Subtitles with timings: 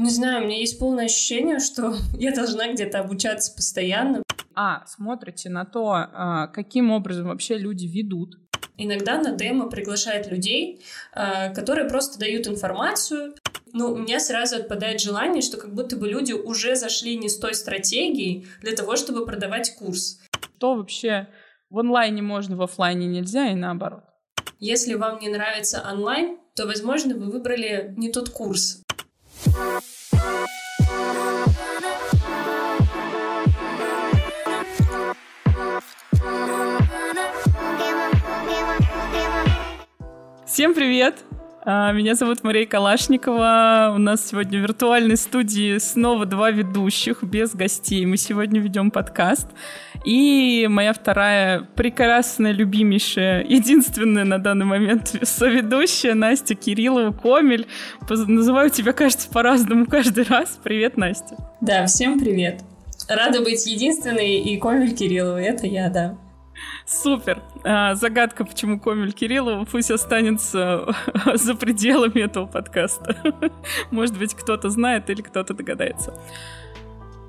[0.00, 4.22] Не знаю, у меня есть полное ощущение, что я должна где-то обучаться постоянно.
[4.54, 8.38] А, смотрите на то, а, каким образом вообще люди ведут.
[8.76, 13.34] Иногда на демо приглашают людей, а, которые просто дают информацию.
[13.72, 17.36] Ну, у меня сразу отпадает желание, что как будто бы люди уже зашли не с
[17.36, 20.20] той стратегией для того, чтобы продавать курс.
[20.58, 21.26] Что вообще
[21.70, 24.04] в онлайне можно, в офлайне нельзя и наоборот?
[24.60, 28.84] Если вам не нравится онлайн, то, возможно, вы выбрали не тот курс.
[40.58, 41.14] Всем привет!
[41.64, 43.92] А, меня зовут Мария Калашникова.
[43.94, 48.04] У нас сегодня в виртуальной студии снова два ведущих без гостей.
[48.06, 49.46] Мы сегодня ведем подкаст.
[50.04, 57.68] И моя вторая прекрасная, любимейшая, единственная на данный момент соведущая Настя Кириллова Комель.
[58.10, 60.58] Называю тебя, кажется, по-разному каждый раз.
[60.64, 61.36] Привет, Настя.
[61.60, 62.62] Да, всем привет.
[63.08, 65.40] Рада быть единственной и Комель Кириллова.
[65.40, 66.18] Это я, да.
[66.86, 67.42] Супер.
[67.64, 70.94] А, загадка, почему Комель Кириллова, пусть останется
[71.34, 73.16] за пределами этого подкаста.
[73.90, 76.18] Может быть, кто-то знает или кто-то догадается.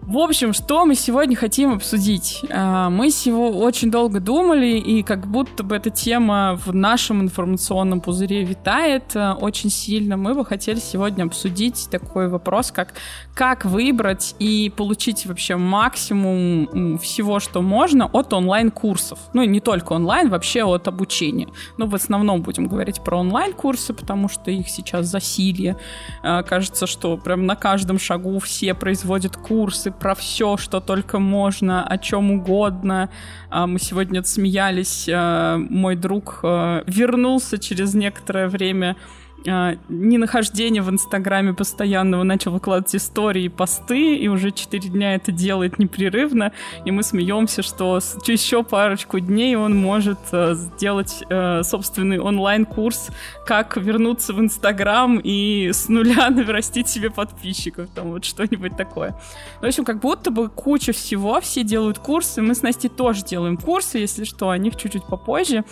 [0.10, 2.44] В общем, что мы сегодня хотим обсудить?
[2.50, 8.02] А, мы сегодня очень долго думали, и как будто бы эта тема в нашем информационном
[8.02, 10.18] пузыре витает а, очень сильно.
[10.18, 12.96] Мы бы хотели сегодня обсудить такой вопрос, как
[13.40, 19.18] как выбрать и получить вообще максимум всего, что можно от онлайн-курсов.
[19.34, 21.48] Ну, не только онлайн, вообще от обучения.
[21.78, 25.78] Но в основном будем говорить про онлайн-курсы, потому что их сейчас засилье.
[26.24, 31.86] А, кажется, что прям на каждом шагу все производят курсы, про все, что только можно,
[31.86, 33.10] о чем угодно.
[33.50, 38.96] А, мы сегодня смеялись, а, мой друг а, вернулся через некоторое время
[39.46, 45.80] ненахождение в Инстаграме постоянного начал выкладывать истории и посты, и уже 4 дня это делает
[45.80, 46.52] непрерывно,
[46.86, 53.10] и мы смеемся, что еще парочку дней он может uh, сделать uh, собственный онлайн-курс,
[53.46, 59.20] как вернуться в Инстаграм и с нуля нарастить себе подписчиков, там вот что-нибудь такое.
[59.62, 63.58] В общем, как будто бы куча всего, все делают курсы, мы с Настей тоже делаем
[63.58, 65.64] курсы, если что, о них чуть-чуть попозже.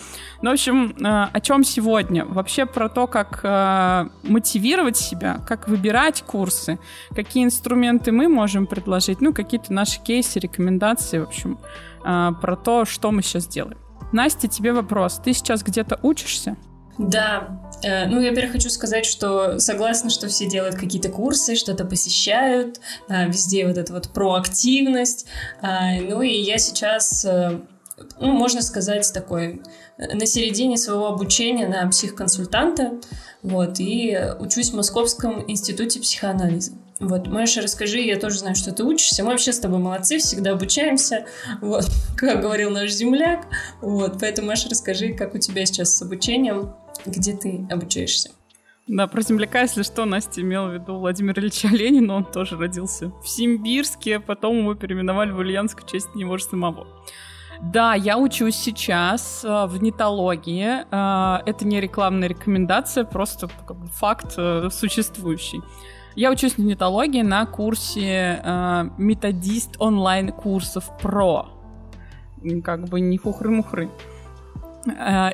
[0.42, 2.24] Но, в общем, uh, о чем сегодня?
[2.24, 6.78] Вообще про то, как Э, мотивировать себя, как выбирать курсы,
[7.14, 11.58] какие инструменты мы можем предложить, ну, какие-то наши кейсы, рекомендации, в общем,
[12.04, 13.78] э, про то, что мы сейчас делаем.
[14.12, 15.20] Настя, тебе вопрос.
[15.24, 16.56] Ты сейчас где-то учишься?
[16.98, 21.84] Да, э, ну, я, во-первых, хочу сказать, что согласна, что все делают какие-то курсы, что-то
[21.84, 25.26] посещают, везде вот эта вот проактивность.
[25.62, 29.62] Ну, и я сейчас, ну, можно сказать, такой
[29.98, 32.92] на середине своего обучения на психконсультанта.
[33.42, 36.72] Вот, и учусь в Московском институте психоанализа.
[37.00, 39.22] Вот, Маша, расскажи, я тоже знаю, что ты учишься.
[39.22, 41.26] Мы вообще с тобой молодцы, всегда обучаемся.
[41.60, 41.84] Вот,
[42.16, 43.46] как говорил наш земляк.
[43.80, 46.74] Вот, поэтому, Маша, расскажи, как у тебя сейчас с обучением,
[47.06, 48.30] где ты обучаешься.
[48.88, 53.12] Да, про земляка, если что, Настя имела в виду Владимира Ильича Ленина, он тоже родился
[53.22, 56.86] в Симбирске, потом его переименовали в Ульяновск в честь него же самого.
[57.60, 60.84] Да, я учусь сейчас э, в нетологии.
[60.90, 63.48] Э, это не рекламная рекомендация, просто
[63.92, 65.62] факт э, существующий.
[66.14, 68.42] Я учусь в нетологии на курсе
[68.98, 71.46] методист онлайн курсов про.
[72.64, 73.88] Как бы не хухры-мухры.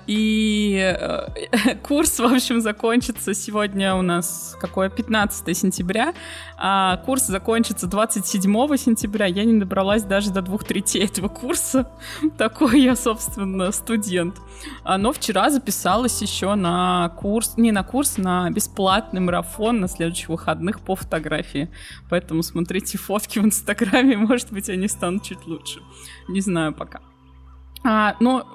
[0.06, 6.14] И э, курс, в общем, закончится сегодня у нас какое 15 сентября,
[6.56, 9.26] а курс закончится 27 сентября.
[9.26, 11.90] Я не добралась даже до двух третей этого курса.
[12.38, 14.36] Такой я, собственно, студент.
[14.84, 20.28] А, но вчера записалась еще на курс, не на курс, на бесплатный марафон на следующих
[20.28, 21.70] выходных по фотографии.
[22.10, 25.80] Поэтому смотрите фотки в Инстаграме, может быть, они станут чуть лучше.
[26.28, 27.00] Не знаю пока.
[27.84, 28.46] А, но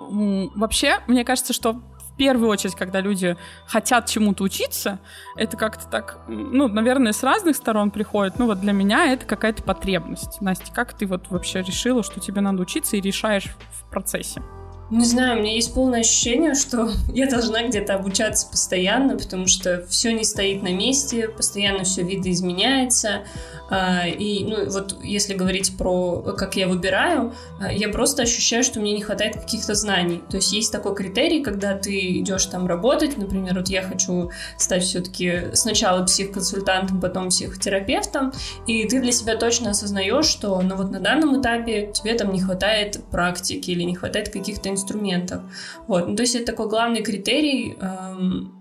[0.55, 4.99] вообще, мне кажется, что в первую очередь, когда люди хотят чему-то учиться,
[5.37, 8.39] это как-то так, ну, наверное, с разных сторон приходит.
[8.39, 10.41] Ну, вот для меня это какая-то потребность.
[10.41, 14.41] Настя, как ты вот вообще решила, что тебе надо учиться и решаешь в процессе?
[14.91, 19.85] Не знаю, у меня есть полное ощущение, что я должна где-то обучаться постоянно, потому что
[19.87, 23.23] все не стоит на месте, постоянно все видоизменяется.
[23.69, 28.79] А, и, ну, вот если говорить про, как я выбираю, а, я просто ощущаю, что
[28.79, 30.23] мне не хватает каких-то знаний.
[30.29, 34.83] То есть есть такой критерий, когда ты идешь там работать, например, вот я хочу стать
[34.83, 38.33] все-таки сначала психоконсультантом, потом психотерапевтом,
[38.65, 42.41] и ты для себя точно осознаешь, что, ну, вот на данном этапе тебе там не
[42.41, 45.41] хватает практики или не хватает каких-то инструментов.
[45.87, 48.55] Вот, ну, то есть это такой главный критерий, эм,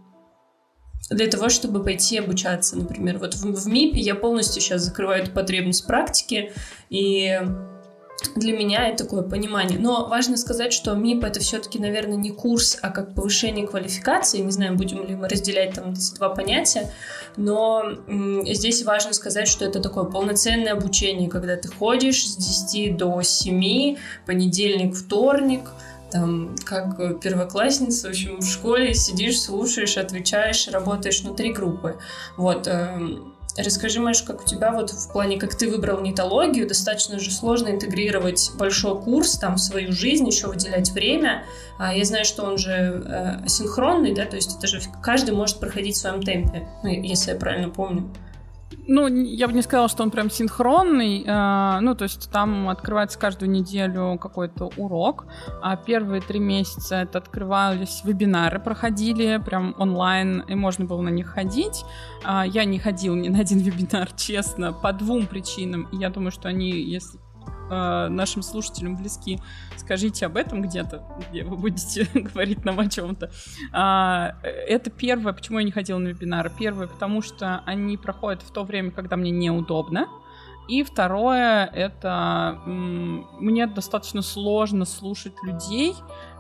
[1.11, 3.19] для того, чтобы пойти обучаться, например.
[3.19, 6.53] Вот в, в МИПе я полностью сейчас закрываю эту потребность практики,
[6.91, 7.41] и
[8.35, 9.79] для меня это такое понимание.
[9.79, 14.39] Но важно сказать, что МИП это все-таки, наверное, не курс, а как повышение квалификации.
[14.39, 16.91] Не знаю, будем ли мы разделять там эти два понятия.
[17.37, 17.85] Но
[18.45, 23.97] здесь важно сказать, что это такое полноценное обучение, когда ты ходишь с 10 до 7,
[24.27, 25.71] понедельник, вторник,
[26.11, 31.99] там, как первоклассница, в общем, в школе сидишь, слушаешь, отвечаешь, работаешь внутри группы.
[32.37, 37.19] Вот, эм, Расскажи, Маш, как у тебя вот в плане, как ты выбрал нетологию, достаточно
[37.19, 41.45] же сложно интегрировать большой курс там в свою жизнь, еще выделять время.
[41.77, 45.59] А я знаю, что он же э, синхронный, да, то есть это же каждый может
[45.59, 48.09] проходить в своем темпе, ну, если я правильно помню.
[48.91, 51.23] Ну, я бы не сказала, что он прям синхронный.
[51.27, 55.27] Э, ну, то есть там открывается каждую неделю какой-то урок.
[55.63, 61.27] А первые три месяца это открывались вебинары, проходили прям онлайн, и можно было на них
[61.27, 61.85] ходить.
[62.25, 65.87] А, я не ходил ни на один вебинар, честно, по двум причинам.
[65.93, 67.19] Я думаю, что они, если
[67.71, 69.41] э, нашим слушателям близки,
[69.77, 73.31] скажите об этом где-то, где вы будете говорить нам о чем-то.
[73.73, 76.51] А, это первое, почему я не ходила на вебинары.
[76.59, 80.09] Первое, потому что они проходят в то время, когда мне неудобно.
[80.69, 85.95] И второе, это мне достаточно сложно слушать людей.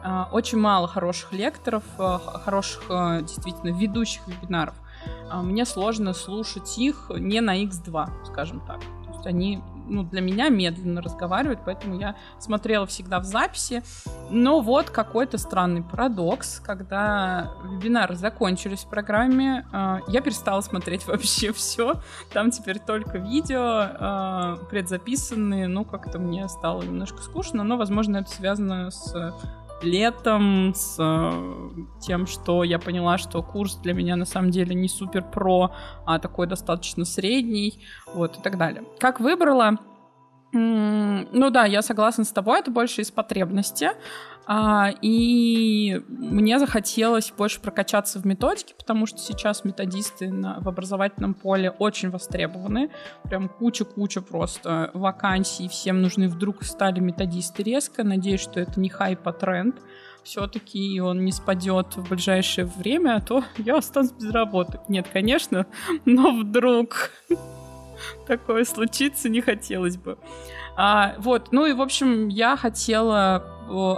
[0.04, 4.74] А, очень мало хороших лекторов, э, хороших э, действительно ведущих вебинаров.
[5.30, 8.80] А, мне сложно слушать их не на X2, скажем так.
[8.80, 13.82] То есть они ну, для меня медленно разговаривают, поэтому я смотрела всегда в записи.
[14.30, 21.52] Но вот какой-то странный парадокс, когда вебинары закончились в программе, э, я перестала смотреть вообще
[21.52, 22.00] все.
[22.32, 28.30] Там теперь только видео э, предзаписанные, ну, как-то мне стало немножко скучно, но, возможно, это
[28.30, 29.34] связано с
[29.82, 31.70] летом, с э,
[32.00, 35.72] тем, что я поняла, что курс для меня на самом деле не супер про,
[36.06, 37.82] а такой достаточно средний,
[38.14, 38.84] вот и так далее.
[38.98, 39.78] Как выбрала?
[40.52, 43.90] Ну да, я согласна с тобой, это больше из потребности.
[44.50, 51.34] А, и мне захотелось больше прокачаться в методике, потому что сейчас методисты на, в образовательном
[51.34, 52.88] поле очень востребованы.
[53.24, 58.02] Прям куча-куча просто вакансий, всем нужны вдруг стали методисты резко.
[58.02, 59.76] Надеюсь, что это не хайп, а тренд
[60.22, 64.80] все-таки он не спадет в ближайшее время, а то я останусь без работы.
[64.88, 65.66] Нет, конечно,
[66.06, 67.10] но вдруг
[68.26, 70.16] такое случится не хотелось бы.
[70.80, 73.42] А, вот, ну и, в общем, я хотела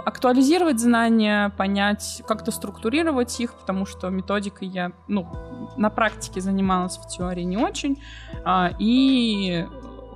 [0.03, 5.27] актуализировать знания, понять, как-то структурировать их, потому что методикой я, ну,
[5.77, 8.01] на практике занималась в теории не очень,
[8.43, 9.67] а, и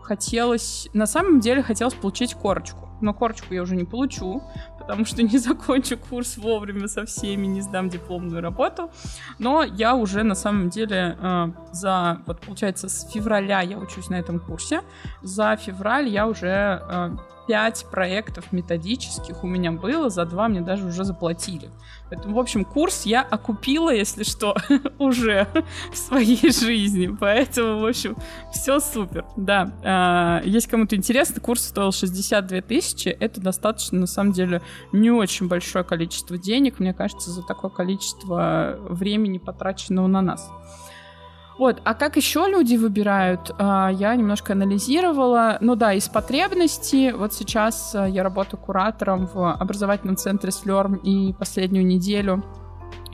[0.01, 4.41] хотелось, на самом деле хотелось получить корочку, но корочку я уже не получу,
[4.85, 8.91] потому что не закончу курс вовремя со всеми, не сдам дипломную работу.
[9.39, 14.15] Но я уже на самом деле э, за, вот получается, с февраля я учусь на
[14.15, 14.81] этом курсе.
[15.23, 17.17] За февраль я уже э,
[17.47, 21.69] 5 проектов методических у меня было, за два мне даже уже заплатили.
[22.09, 24.55] Поэтому, в общем, курс я окупила, если что,
[24.99, 25.47] уже
[25.91, 27.15] в своей жизни.
[27.19, 28.15] Поэтому, в общем,
[28.51, 29.25] все супер.
[29.35, 33.09] Да, э, есть кому-то интересно, курс стоил 62 тысячи.
[33.09, 34.61] Это достаточно, на самом деле,
[34.91, 40.49] не очень большое количество денег, мне кажется, за такое количество времени, потраченного на нас.
[41.57, 45.57] Вот, а как еще люди выбирают, а, я немножко анализировала.
[45.61, 47.11] Ну да, из потребностей.
[47.13, 52.43] Вот сейчас а, я работаю куратором в образовательном центре Слерм и последнюю неделю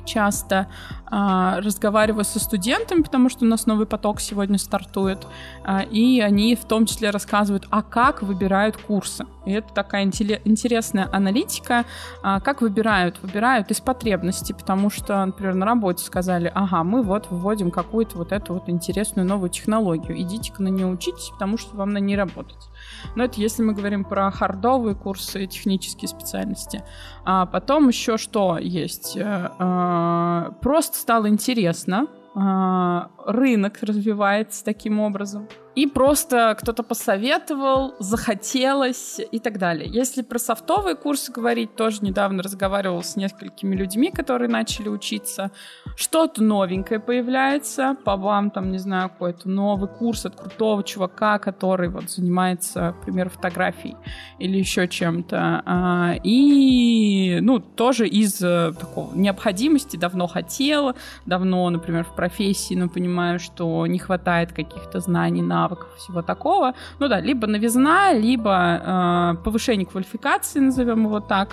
[0.06, 0.68] часто
[1.06, 5.28] а, разговариваю со студентами, потому что у нас новый поток сегодня стартует,
[5.64, 9.26] а, и они в том числе рассказывают, а как выбирают курсы.
[9.46, 11.86] И это такая интересная аналитика.
[12.24, 13.22] А, как выбирают?
[13.22, 18.32] Выбирают из потребностей, потому что, например, на работе сказали, ага, мы вот вводим какую-то вот
[18.32, 22.70] эту вот интересную новую технологию, идите-ка на нее учитесь, потому что вам на ней работать.
[23.16, 26.84] Но это если мы говорим про хардовые курсы, технические специальности.
[27.26, 29.16] А потом еще что есть?
[29.18, 39.22] Э, э, просто стало интересно, а, рынок развивается таким образом и просто кто-то посоветовал, захотелось
[39.32, 39.90] и так далее.
[39.90, 45.52] Если про софтовые курсы говорить, тоже недавно разговаривал с несколькими людьми, которые начали учиться.
[45.96, 51.90] Что-то новенькое появляется, по вам там, не знаю, какой-то новый курс от крутого чувака, который
[51.90, 53.96] вот занимается, к примеру, фотографией
[54.40, 55.64] или еще чем-то.
[55.66, 62.90] А, и, ну, тоже из э, такого необходимости давно хотела, давно, например, в профессии, но
[62.90, 66.74] понимаю, что не хватает каких-то знаний, на навыков, всего такого.
[67.00, 71.50] Ну да, либо новизна, либо э, повышение квалификации, назовем его так.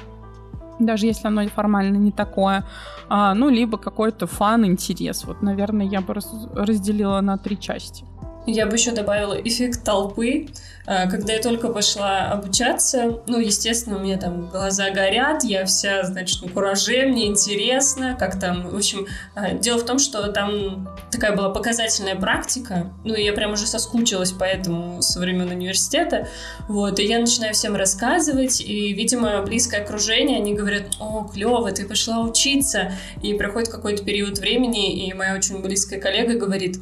[0.79, 2.63] даже если оно формально не такое,
[3.09, 5.25] а, ну, либо какой-то фан, интерес.
[5.25, 8.05] Вот, наверное, я бы раз, разделила на три части.
[8.49, 10.49] Я бы еще добавила эффект толпы.
[10.87, 16.03] А, когда я только пошла обучаться, ну, естественно, у меня там глаза горят, я вся,
[16.05, 20.89] значит, на кураже, мне интересно, как там, в общем, а, дело в том, что там
[21.11, 26.27] такая была показательная практика, ну, я прям уже соскучилась по этому со времен университета,
[26.69, 31.85] вот, и я начинаю всем рассказывать, и, видимо, близкое окружение, они говорят, о, клево, ты
[31.87, 36.79] пошла учиться, и проходит какой-то период времени, и моя очень близкая коллега говорит,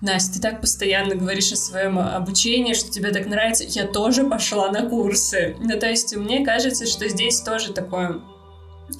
[0.00, 3.64] Настя, ты так постоянно говоришь о своем обучении, что тебе так нравится.
[3.64, 5.56] Я тоже пошла на курсы.
[5.58, 8.20] Ну, то есть мне кажется, что здесь тоже такое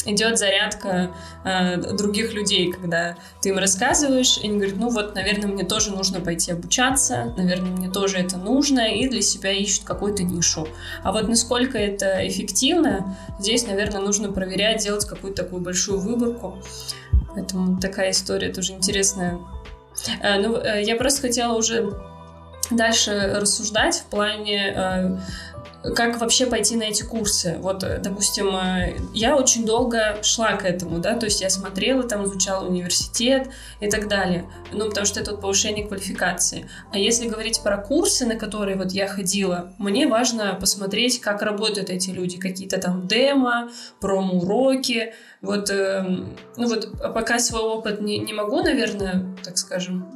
[0.04, 1.12] идет зарядка
[1.44, 5.92] э, других людей, когда ты им рассказываешь, и они говорят, ну вот, наверное, мне тоже
[5.92, 10.66] нужно пойти обучаться, наверное, мне тоже это нужно, и для себя ищут какую-то нишу.
[11.02, 16.58] А вот насколько это эффективно, здесь, наверное, нужно проверять, делать какую-то такую большую выборку.
[17.34, 19.38] Поэтому такая история тоже интересная
[20.22, 21.92] ну, э, я просто хотела уже
[22.70, 25.16] дальше рассуждать в плане э,
[25.94, 27.56] как вообще пойти на эти курсы.
[27.60, 28.50] Вот, допустим,
[29.14, 33.48] я очень долго шла к этому, да, то есть я смотрела, там изучала университет
[33.80, 36.68] и так далее, ну, потому что это вот повышение квалификации.
[36.92, 41.90] А если говорить про курсы, на которые вот я ходила, мне важно посмотреть, как работают
[41.90, 46.02] эти люди, какие-то там демо, промо-уроки, вот, э,
[46.56, 50.15] ну вот пока свой опыт не, не могу, наверное, так скажем,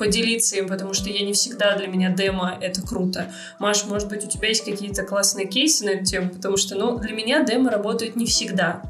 [0.00, 3.30] поделиться им, потому что я не всегда для меня демо это круто.
[3.58, 6.98] Маш, может быть, у тебя есть какие-то классные кейсы на эту тему, потому что, ну,
[6.98, 8.82] для меня демо работает не всегда.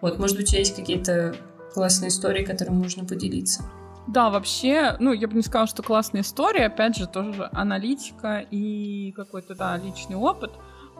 [0.00, 1.34] Вот, может быть, у тебя есть какие-то
[1.74, 3.64] классные истории, которыми можно поделиться.
[4.06, 9.12] Да, вообще, ну, я бы не сказала, что классная история, опять же, тоже аналитика и
[9.16, 10.52] какой-то, да, личный опыт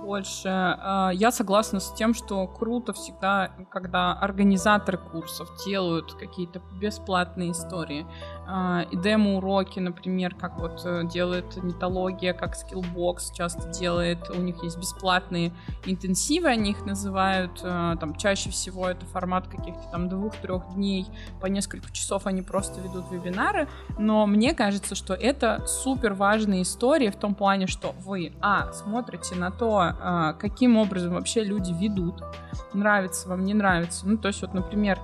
[0.03, 0.49] больше.
[0.49, 8.07] А, я согласна с тем, что круто всегда, когда организаторы курсов делают какие-то бесплатные истории.
[8.47, 14.29] А, и демо-уроки, например, как вот э, делает нетология, как Skillbox часто делает.
[14.31, 15.53] У них есть бесплатные
[15.87, 17.61] интенсивы, они их называют.
[17.63, 21.07] Э, там чаще всего это формат каких-то там двух-трех дней,
[21.41, 23.69] по несколько часов они просто ведут вебинары.
[23.99, 29.37] Но мне кажется, что это супер важная история в том плане, что вы, а, смотрите
[29.37, 32.23] на то, а, каким образом вообще люди ведут,
[32.73, 34.07] нравится вам, не нравится.
[34.07, 34.99] Ну, то есть вот, например,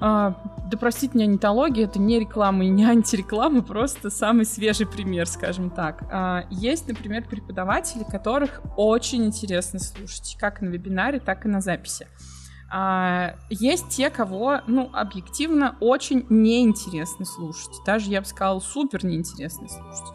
[0.00, 0.34] а,
[0.70, 5.70] да простите меня, нетология, это не реклама и не антиреклама, просто самый свежий пример, скажем
[5.70, 6.02] так.
[6.10, 12.06] А, есть, например, преподаватели, которых очень интересно слушать, как на вебинаре, так и на записи.
[12.70, 17.72] А, есть те, кого, ну, объективно очень неинтересно слушать.
[17.86, 20.12] Даже, я бы сказала, супер неинтересно слушать.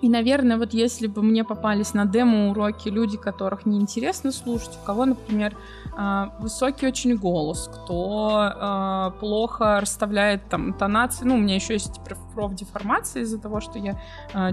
[0.00, 5.06] И, наверное, вот если бы мне попались на демо-уроки люди, которых неинтересно слушать, у кого,
[5.06, 5.56] например,
[5.96, 12.00] а, высокий очень голос, кто а, плохо расставляет там интонации, ну, у меня еще есть
[12.34, 14.00] профдеформация из-за того, что я
[14.32, 14.52] а,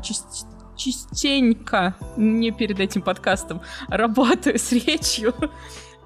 [0.76, 5.34] частенько, не перед этим подкастом, работаю с речью,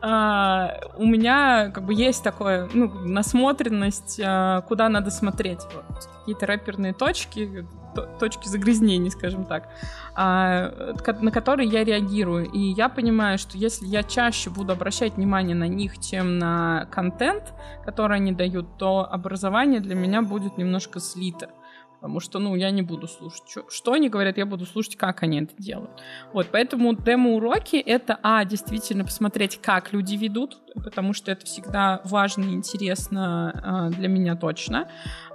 [0.02, 5.60] Uh, у меня как бы есть такое, ну, насмотренность, uh, куда надо смотреть.
[5.74, 7.66] Вот, какие-то рэперные точки,
[8.20, 9.70] точки загрязнений, скажем так,
[10.16, 12.46] а, на которые я реагирую.
[12.50, 17.54] И я понимаю, что если я чаще буду обращать внимание на них, чем на контент,
[17.84, 21.50] который они дают, то образование для меня будет немножко слито
[22.00, 25.22] потому что, ну, я не буду слушать, что, что они говорят, я буду слушать, как
[25.24, 25.92] они это делают.
[26.32, 32.44] Вот, поэтому демо-уроки— это, а, действительно посмотреть, как люди ведут, потому что это всегда важно
[32.46, 34.88] и интересно э, для меня точно,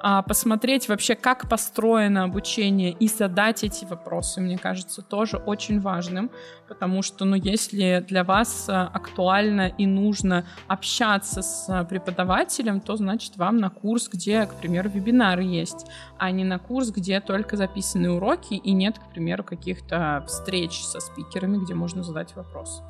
[0.07, 6.31] а посмотреть вообще, как построено обучение и задать эти вопросы, мне кажется, тоже очень важным,
[6.69, 13.37] потому что, ну, если для вас а, актуально и нужно общаться с преподавателем, то, значит,
[13.37, 15.87] вам на курс, где, к примеру, вебинары есть,
[16.19, 21.01] а не на курс, где только записаны уроки и нет, к примеру, каких-то встреч со
[21.01, 22.83] спикерами, где можно задать вопрос.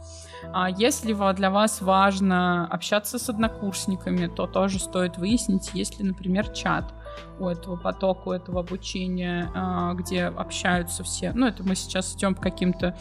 [0.53, 6.49] А если для вас важно общаться с однокурсниками, то тоже стоит выяснить, есть ли, например,
[6.49, 6.93] чат,
[7.39, 11.33] у этого потока, у этого обучения, а, где общаются все.
[11.33, 12.97] Ну, это мы сейчас идем к каким-то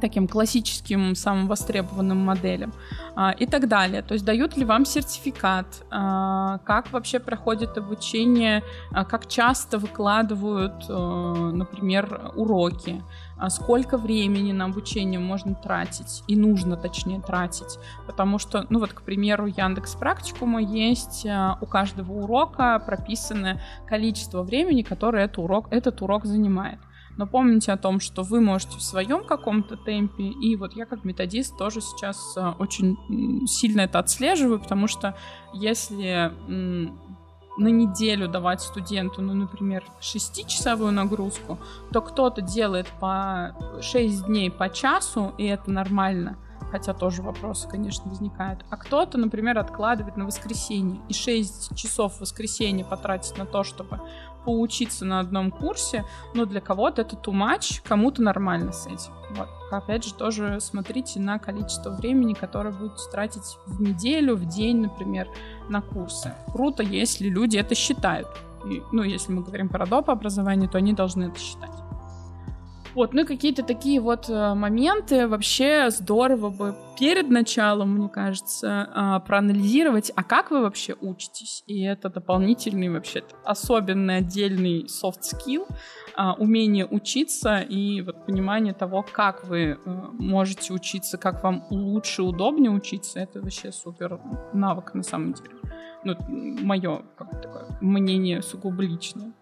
[0.00, 2.72] таким классическим, самым востребованным моделям
[3.14, 4.02] а, и так далее.
[4.02, 12.32] То есть дают ли вам сертификат, а, как вообще проходит обучение, как часто выкладывают, например,
[12.34, 13.02] уроки,
[13.50, 17.78] сколько времени на обучение можно тратить и нужно, точнее, тратить.
[18.06, 24.42] Потому что, ну вот, к примеру, Яндекс Практикума есть а, у каждого урока прописано количество
[24.42, 26.78] времени, которое этот урок, этот урок занимает.
[27.16, 31.04] Но помните о том, что вы можете в своем каком-то темпе, и вот я как
[31.04, 32.96] методист тоже сейчас э, очень
[33.46, 35.14] сильно это отслеживаю, потому что
[35.52, 36.32] если
[37.56, 41.58] на неделю давать студенту, ну, например, 6-часовую нагрузку,
[41.92, 46.38] то кто-то делает по 6 дней по часу, и это нормально
[46.72, 48.64] хотя тоже вопросы, конечно, возникают.
[48.70, 54.00] А кто-то, например, откладывает на воскресенье и 6 часов в воскресенье потратит на то, чтобы
[54.44, 59.12] поучиться на одном курсе, но для кого-то это too much, кому-то нормально с этим.
[59.30, 59.48] Вот.
[59.70, 65.28] Опять же, тоже смотрите на количество времени, которое будете тратить в неделю, в день, например,
[65.68, 66.34] на курсы.
[66.52, 68.28] Круто, если люди это считают.
[68.66, 70.10] И, ну, если мы говорим про доп.
[70.10, 71.70] образование, то они должны это считать.
[72.94, 78.88] Вот, ну и какие-то такие вот э, моменты вообще здорово бы перед началом, мне кажется,
[78.94, 81.64] а, проанализировать, а как вы вообще учитесь?
[81.66, 85.66] И это дополнительный вообще особенный отдельный soft skill,
[86.14, 89.76] а, умение учиться и вот понимание того, как вы э,
[90.18, 94.20] можете учиться, как вам лучше, удобнее учиться, это вообще супер
[94.52, 95.56] навык на самом деле.
[96.04, 99.32] Ну, мое такое мнение сугубо личное.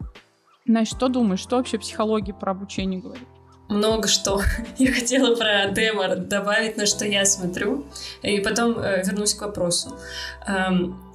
[0.67, 3.27] Значит, что думаешь, что вообще психология про обучение говорит?
[3.71, 4.43] Много что.
[4.79, 7.85] Я хотела про демо добавить, на что я смотрю,
[8.23, 9.97] и потом э, вернусь к вопросу.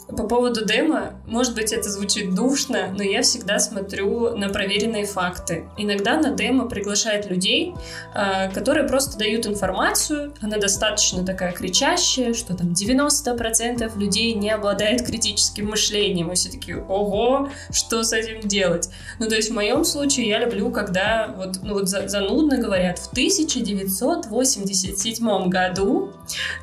[0.07, 5.65] По поводу демо, может быть, это звучит душно, но я всегда смотрю на проверенные факты.
[5.77, 7.74] Иногда на демо приглашают людей,
[8.13, 15.03] а, которые просто дают информацию, она достаточно такая кричащая, что там 90% людей не обладает
[15.03, 18.91] критическим мышлением, и все таки ого, что с этим делать?
[19.17, 23.09] Ну, то есть в моем случае я люблю, когда вот, ну, вот занудно говорят, в
[23.12, 26.13] 1987 году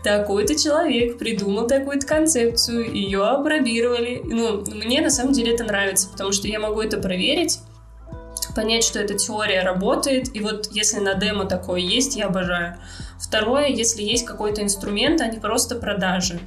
[0.04, 4.22] такой-то человек придумал такую-то концепцию, ее опробировали.
[4.24, 7.60] Ну, мне на самом деле это нравится, потому что я могу это проверить,
[8.54, 12.76] понять, что эта теория работает, и вот если на демо такое есть, я обожаю.
[13.18, 16.40] Второе, если есть какой-то инструмент, а не просто продажи.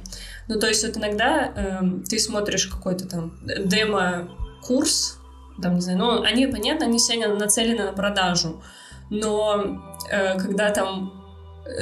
[0.48, 5.18] Ну, то есть вот иногда э, ты смотришь какой-то там демо-курс,
[5.60, 8.62] там, не знаю, ну, они, понятно, они сегодня нацелены на продажу,
[9.10, 11.25] но э, когда там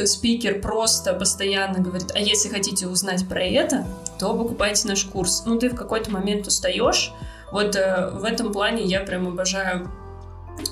[0.06, 3.86] спикер просто постоянно говорит, а если хотите узнать про это,
[4.18, 5.42] то покупайте наш курс.
[5.46, 7.12] Ну, ты в какой-то момент устаешь.
[7.52, 9.90] Вот э, в этом плане я прям обожаю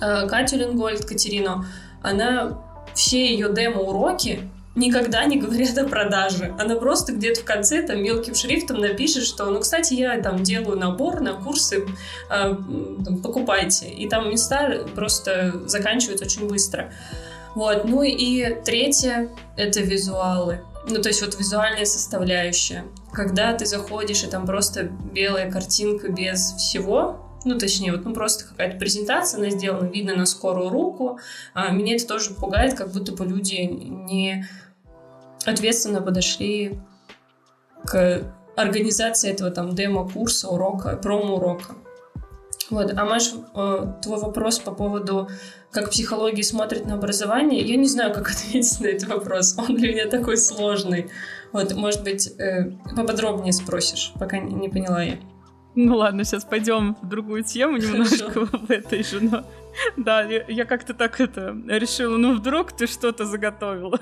[0.01, 1.65] э, Катю Ленгольд, Катерину.
[2.03, 2.59] Она,
[2.95, 6.55] все ее демо-уроки никогда не говорят о продаже.
[6.59, 10.79] Она просто где-то в конце там мелким шрифтом напишет, что, ну, кстати, я там делаю
[10.79, 11.87] набор на курсы,
[12.31, 12.55] э,
[13.23, 13.89] покупайте.
[13.89, 16.93] И там места просто заканчиваются очень быстро.
[17.55, 20.61] Вот, ну и третье— это визуалы.
[20.89, 22.85] Ну, то есть вот визуальная составляющая.
[23.13, 28.45] Когда ты заходишь, и там просто белая картинка без всего, ну, точнее, вот ну, просто
[28.45, 31.19] какая-то презентация, она сделана, видно на скорую руку.
[31.55, 34.47] А, меня это тоже пугает, как будто бы люди не
[35.45, 36.79] ответственно подошли
[37.85, 41.75] к организации этого там демо-курса, урока, промо-урока.
[42.73, 45.29] Вот, а Маш, э, твой вопрос по поводу
[45.71, 49.55] как психология смотрит на образование, я не знаю, как ответить на этот вопрос.
[49.59, 51.11] Он для меня такой сложный.
[51.53, 55.17] Вот, может быть, э, поподробнее спросишь, пока не, поняла я.
[55.75, 58.49] Ну ладно, сейчас пойдем в другую тему немножко Хорошо.
[58.67, 59.21] в этой же.
[59.21, 59.45] Но...
[59.99, 64.01] Да, я как-то так это решила, ну вдруг ты что-то заготовила.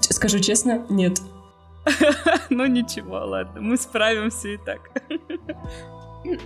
[0.00, 1.18] Скажу честно, нет.
[2.50, 4.80] ну ничего, ладно, мы справимся и так.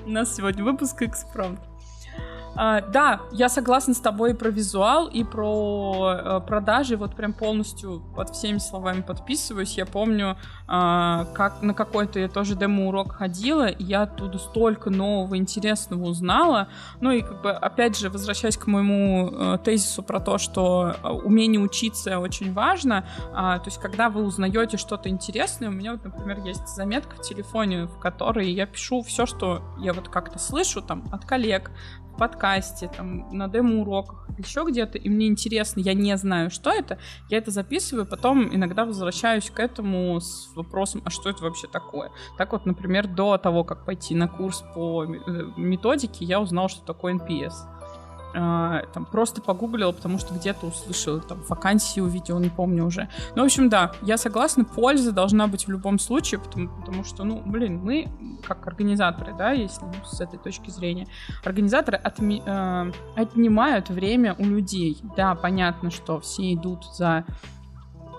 [0.06, 1.60] Нас сегодня выпуск экспромт.
[2.56, 6.96] А, да, я согласна с тобой про визуал, и про э, продажи.
[6.96, 9.76] Вот прям полностью под всеми словами подписываюсь.
[9.76, 15.36] Я помню, э, как на какой-то я тоже демо-урок ходила, и я оттуда столько нового,
[15.36, 16.68] интересного узнала.
[17.00, 21.08] Ну и как бы, опять же, возвращаясь к моему э, тезису про то, что э,
[21.08, 23.06] умение учиться очень важно.
[23.32, 27.20] Э, то есть, когда вы узнаете что-то интересное, у меня вот, например, есть заметка в
[27.20, 31.70] телефоне, в которой я пишу все, что я вот как-то слышу там от коллег,
[32.46, 37.38] подкасте, там, на демо-уроках, еще где-то, и мне интересно, я не знаю, что это, я
[37.38, 42.10] это записываю, потом иногда возвращаюсь к этому с вопросом, а что это вообще такое?
[42.38, 45.08] Так вот, например, до того, как пойти на курс по э,
[45.56, 47.52] методике, я узнал, что такое NPS.
[48.34, 53.08] А, там просто погуглила, потому что где-то услышала, там вакансии увидела, не помню уже.
[53.34, 57.24] Ну, в общем, да, я согласна, польза должна быть в любом случае, потому, потому что,
[57.24, 58.08] ну, блин, мы
[58.46, 61.06] как организаторы, да, если ну, с этой точки зрения,
[61.44, 65.00] организаторы отми, э, отнимают время у людей.
[65.16, 67.24] Да, понятно, что все идут за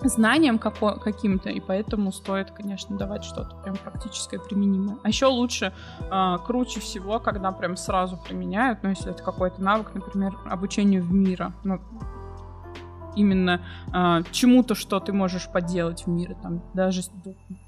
[0.02, 4.98] знаниям како- каким-то, и поэтому стоит, конечно, давать что-то прям практическое, применимое.
[5.02, 9.94] А еще лучше, э, круче всего, когда прям сразу применяют, ну, если это какой-то навык,
[9.94, 11.80] например, обучению в мира, ну,
[13.16, 13.60] именно
[13.92, 17.02] э, чему-то, что ты можешь поделать в мире, там, даже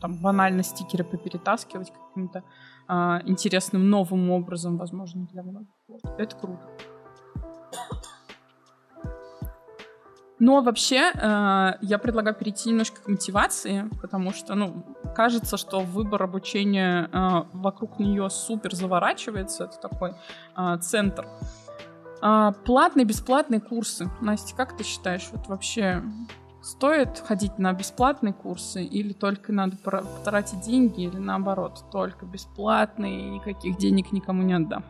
[0.01, 2.45] там, банально стикеры поперетаскивать каким-то
[2.89, 5.75] э, интересным новым образом, возможно, для многих.
[5.89, 6.01] Вот.
[6.19, 6.63] Это круто.
[10.41, 14.83] Но вообще э, я предлагаю перейти немножко к мотивации, потому что, ну,
[15.15, 19.65] кажется, что выбор обучения э, вокруг нее супер заворачивается.
[19.65, 20.15] Это такой
[20.57, 21.27] э, центр.
[22.23, 24.11] Э, платные, бесплатные курсы.
[24.23, 26.03] Настя, как ты считаешь, вот вообще
[26.63, 33.77] стоит ходить на бесплатные курсы или только надо потратить деньги или наоборот, только бесплатные, никаких
[33.77, 34.85] денег никому не отдам?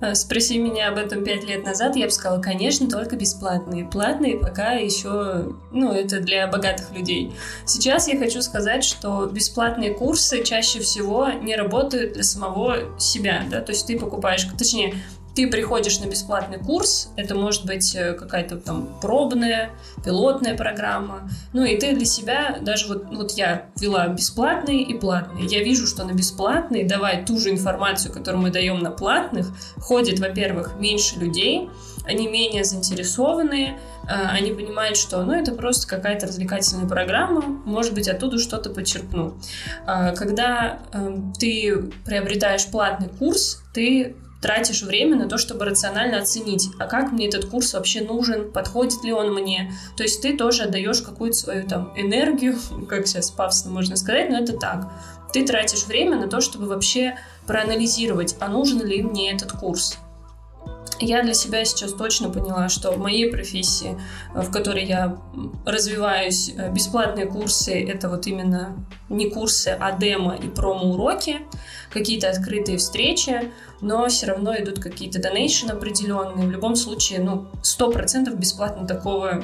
[0.00, 3.84] А, спроси меня об этом пять лет назад, я бы сказала, конечно, только бесплатные.
[3.84, 7.32] Платные пока еще, ну, это для богатых людей.
[7.66, 13.60] Сейчас я хочу сказать, что бесплатные курсы чаще всего не работают для самого себя, да,
[13.60, 14.94] то есть ты покупаешь, точнее,
[15.34, 19.70] ты приходишь на бесплатный курс, это может быть э, какая-то там пробная,
[20.04, 25.46] пилотная программа, ну и ты для себя, даже вот, вот я вела бесплатный и платный,
[25.46, 30.18] я вижу, что на бесплатный давать ту же информацию, которую мы даем на платных, ходит,
[30.18, 31.70] во-первых, меньше людей,
[32.04, 38.08] они менее заинтересованные, э, они понимают, что ну, это просто какая-то развлекательная программа, может быть,
[38.08, 39.34] оттуда что-то подчеркну.
[39.86, 46.68] А, когда эм, ты приобретаешь платный курс, ты тратишь время на то, чтобы рационально оценить,
[46.78, 49.72] а как мне этот курс вообще нужен, подходит ли он мне.
[49.96, 54.38] То есть ты тоже отдаешь какую-то свою там энергию, как сейчас пафосно можно сказать, но
[54.38, 54.92] это так.
[55.32, 59.96] Ты тратишь время на то, чтобы вообще проанализировать, а нужен ли мне этот курс.
[61.04, 63.98] Я для себя сейчас точно поняла, что в моей профессии,
[64.34, 65.18] в которой я
[65.66, 68.76] развиваюсь, бесплатные курсы— это вот именно
[69.08, 71.40] не курсы, а демо и промо-уроки,
[71.90, 76.46] какие-то открытые встречи, но все равно идут какие-то донейшн определенные.
[76.46, 79.42] В любом случае, ну, сто процентов бесплатно такого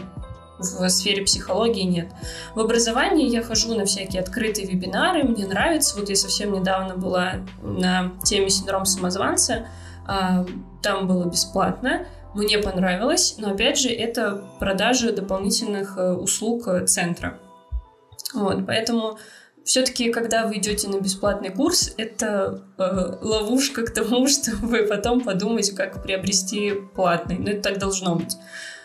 [0.61, 2.09] в сфере психологии нет.
[2.55, 5.99] В образовании я хожу на всякие открытые вебинары, мне нравится.
[5.99, 9.67] Вот я совсем недавно была на теме синдром самозванца,
[10.83, 17.39] там было бесплатно, мне понравилось, но опять же это продажа дополнительных э, услуг э, центра.
[18.35, 19.19] Вот, поэтому
[19.65, 25.71] все-таки, когда вы идете на бесплатный курс, это э, ловушка к тому, чтобы потом подумать,
[25.75, 27.39] как приобрести платный.
[27.39, 28.37] Ну, это так должно быть.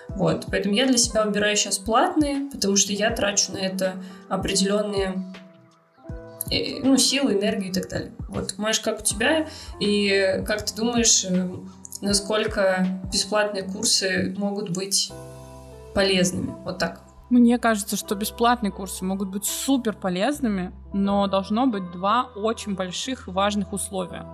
[0.09, 3.93] Вот, поэтому я для себя выбираю сейчас платные, потому что я трачу на это
[4.29, 5.33] определенные
[6.83, 8.11] ну, силы, энергию и так далее.
[8.29, 9.47] Вот, Маш, как у тебя?
[9.79, 11.49] И как ты думаешь, э,
[12.01, 15.11] насколько бесплатные курсы могут быть
[15.93, 16.53] полезными?
[16.63, 17.01] Вот так.
[17.29, 23.27] Мне кажется, что бесплатные курсы могут быть супер полезными, но должно быть два очень больших
[23.27, 24.25] важных условия.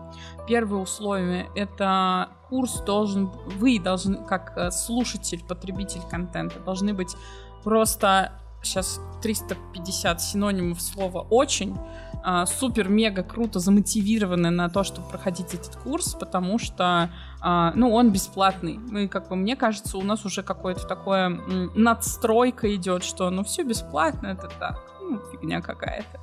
[0.47, 7.15] Первое условие— это курс должен, вы должны, как э, слушатель, потребитель контента, должны быть
[7.63, 11.77] просто сейчас 350 синонимов слова «очень»,
[12.23, 17.09] а, супер-мега круто замотивированы на то, чтобы проходить этот курс, потому что,
[17.41, 18.77] а, ну, он бесплатный.
[18.77, 21.29] Мы, как бы, мне кажется, у нас уже какое-то такое
[21.75, 26.19] надстройка идет, что, ну, все бесплатно, это так, ну, фигня какая-то.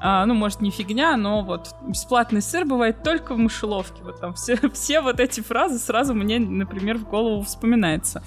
[0.00, 4.02] А, ну, может, не фигня, но вот бесплатный сыр бывает только в мышеловке.
[4.02, 8.22] Вот там все, все вот эти фразы сразу мне, например, в голову вспоминается.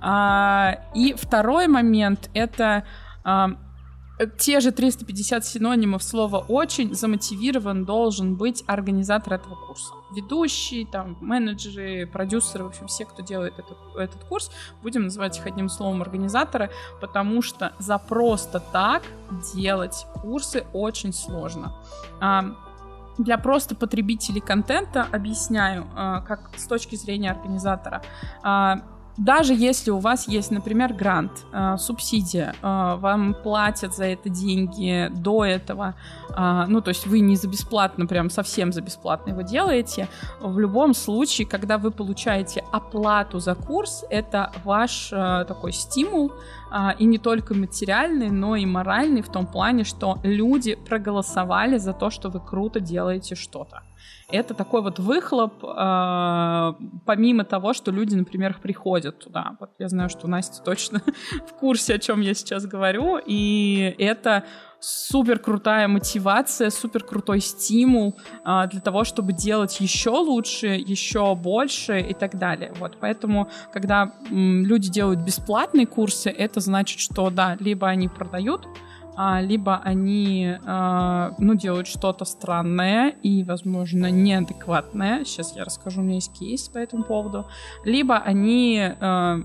[0.00, 2.84] А, и второй момент— это
[3.24, 3.50] а,
[4.26, 9.92] те же 350 синонимов слова «очень» замотивирован должен быть организатор этого курса.
[10.14, 14.50] Ведущий, там, менеджеры, продюсеры, в общем, все, кто делает этот, этот курс,
[14.82, 19.02] будем называть их одним словом организатора, потому что за просто так
[19.54, 21.74] делать курсы очень сложно.
[22.20, 22.54] А,
[23.18, 28.02] для просто потребителей контента объясняю, а, как с точки зрения организатора
[29.16, 35.10] даже если у вас есть, например, грант, э, субсидия, э, вам платят за это деньги
[35.14, 35.94] до этого,
[36.34, 40.08] э, ну, то есть вы не за бесплатно, прям совсем за бесплатно его делаете,
[40.40, 46.32] в любом случае, когда вы получаете оплату за курс, это ваш э, такой стимул,
[46.70, 51.92] э, и не только материальный, но и моральный в том плане, что люди проголосовали за
[51.92, 53.82] то, что вы круто делаете что-то.
[54.32, 56.72] Это такой вот выхлоп, э,
[57.04, 59.56] помимо того, что люди, например, приходят туда.
[59.60, 61.02] Вот я знаю, что Настя точно
[61.48, 64.44] в курсе, о чем я сейчас говорю, и это
[64.82, 72.00] супер крутая мотивация, супер крутой стимул а, для того, чтобы делать еще лучше, еще больше
[72.00, 72.72] и так далее.
[72.78, 78.66] Вот, поэтому, когда м, люди делают бесплатные курсы, это значит, что да, либо они продают,
[79.16, 85.24] либо они, а, ну, делают что-то странное и, возможно, неадекватное.
[85.24, 87.46] Сейчас я расскажу, у меня есть кейс по этому поводу.
[87.84, 89.40] Либо они а,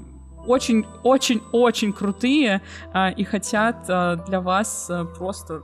[0.46, 2.62] очень-очень-очень крутые
[2.94, 5.62] а, и хотят а, для вас а, просто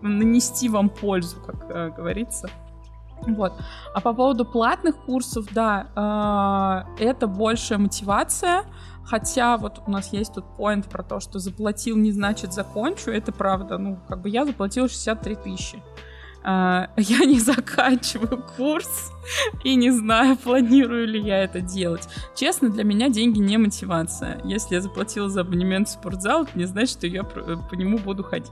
[0.00, 2.48] нанести вам пользу, как а, говорится.
[3.26, 3.54] Вот.
[3.94, 8.64] А по поводу платных курсов, да, э, это большая мотивация.
[9.06, 13.10] Хотя вот у нас есть тут поинт про то, что заплатил не значит закончу.
[13.10, 13.78] Это правда.
[13.78, 15.82] Ну, как бы я заплатила 63 тысячи.
[16.44, 19.10] Э, я не заканчиваю курс
[19.62, 22.08] и не знаю, планирую ли я это делать.
[22.34, 24.40] Честно, для меня деньги не мотивация.
[24.44, 27.98] Если я заплатила за абонемент в спортзал, это не значит, что я по, по нему
[27.98, 28.50] буду ходить.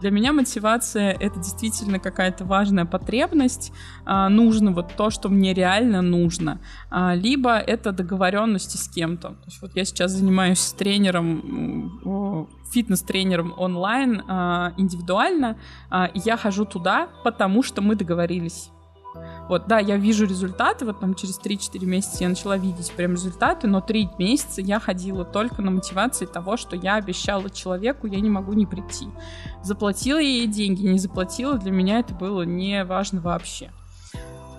[0.00, 3.72] Для меня мотивация— это действительно какая-то важная потребность,
[4.04, 6.60] а, нужно вот то, что мне реально нужно.
[6.90, 9.28] А, либо это договоренности с кем-то.
[9.28, 15.58] То есть вот я сейчас занимаюсь с тренером, фитнес-тренером онлайн а, индивидуально,
[15.90, 18.70] а, я хожу туда, потому что мы договорились.
[19.48, 23.68] Вот, да, я вижу результаты, вот там через 3-4 месяца я начала видеть прям результаты,
[23.68, 28.28] но 3 месяца я ходила только на мотивации того, что я обещала человеку, я не
[28.28, 29.06] могу не прийти.
[29.62, 33.70] Заплатила ей деньги, не заплатила, для меня это было не важно вообще.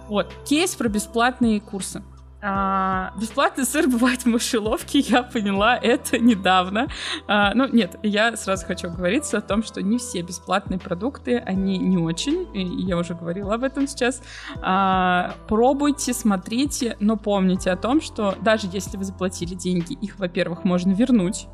[0.08, 2.02] Вот, кейс про бесплатные курсы.
[2.40, 6.88] А, бесплатный сыр бывает в мышеловке, я поняла это недавно.
[7.28, 11.80] А, ну, нет, я сразу хочу говориться о том, что не все бесплатные продукты, они
[11.80, 14.22] не очень, и я уже говорила об этом сейчас.
[14.62, 20.64] А, пробуйте, смотрите, но помните о том, что даже если вы заплатили деньги, их, во-первых,
[20.64, 21.48] можно вернуть,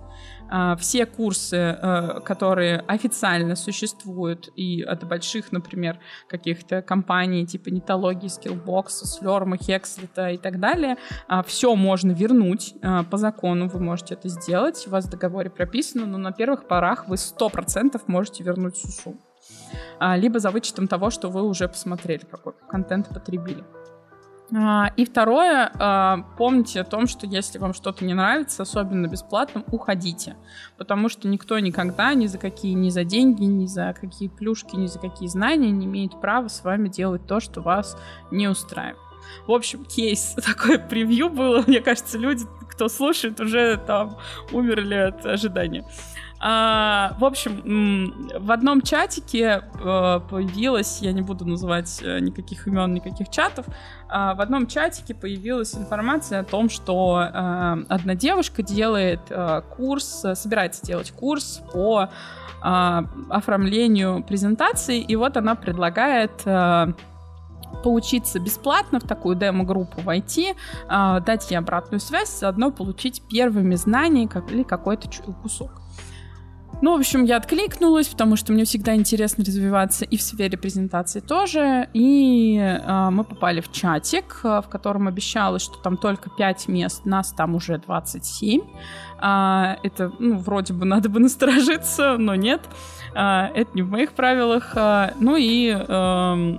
[0.78, 8.88] все курсы, э, которые официально существуют, и от больших, например, каких-то компаний типа Нетологии, Skillbox,
[9.04, 10.98] Slurm, Hexlet и так далее,
[11.28, 15.50] а, все можно вернуть а, по закону, вы можете это сделать, у вас в договоре
[15.50, 19.20] прописано, но на первых порах вы 100% можете вернуть всю сумму.
[20.00, 23.64] Либо за вычетом того, что вы уже посмотрели, какой контент потребили.
[24.52, 29.64] А, и второе, а, помните о том, что если вам что-то не нравится, особенно бесплатно,
[29.72, 30.36] уходите.
[30.78, 34.88] Потому что никто никогда ни за какие, ни за деньги, ни за какие плюшки, ни
[34.88, 37.98] за какие знания не имеет права с вами делать то, что вас
[38.32, 38.98] не устраивает.
[39.48, 41.64] В общем, кейс, такое превью было.
[41.66, 44.18] Мне кажется, люди, кто слушает, уже там
[44.52, 45.86] умерли от ожидания.
[46.46, 52.94] А, в общем, в одном чатике э, появилась, я не буду называть э, никаких имен,
[52.94, 53.66] никаких чатов,
[54.10, 59.22] а в одном чатике появилась информация о том, что э, одна девушка делает
[59.70, 62.10] курс, собирается делать курс по
[62.62, 66.32] оформлению презентации, и вот она предлагает
[67.84, 70.56] поучиться бесплатно в такую демо-группу войти,
[70.88, 75.10] дать ей обратную связь, заодно получить первыми знания или какой-то
[75.42, 75.83] кусок.
[76.84, 81.22] Ну, в общем, я откликнулась, потому что мне всегда интересно развиваться и в сфере презентации
[81.22, 81.88] тоже.
[81.94, 87.06] И э, мы попали в чатик, э, в котором обещалось, что там только 5 мест,
[87.06, 88.64] нас там уже 27.
[89.18, 92.60] А, это, ну, вроде бы надо бы насторожиться, но нет.
[93.16, 94.74] А, это не в моих правилах.
[94.76, 96.58] А, ну и э,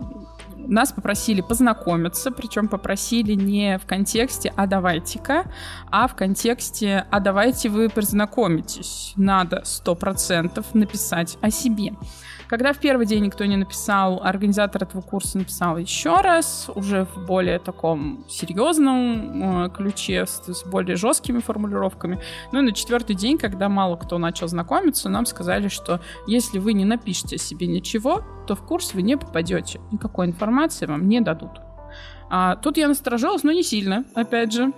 [0.68, 5.44] нас попросили познакомиться, причем попросили не в контексте «а давайте-ка»,
[5.90, 9.12] а в контексте «а давайте вы познакомитесь».
[9.16, 11.94] Надо сто процентов написать о себе.
[12.55, 17.27] Когда в первый день никто не написал, организатор этого курса написал еще раз, уже в
[17.27, 22.21] более таком серьезном э, ключе, с, с более жесткими формулировками.
[22.53, 26.75] Ну и на четвертый день, когда мало кто начал знакомиться, нам сказали, что если вы
[26.75, 29.81] не напишете себе ничего, то в курс вы не попадете.
[29.90, 31.61] Никакой информации вам не дадут.
[32.31, 34.73] А, тут я насторожилась, но не сильно, опять же.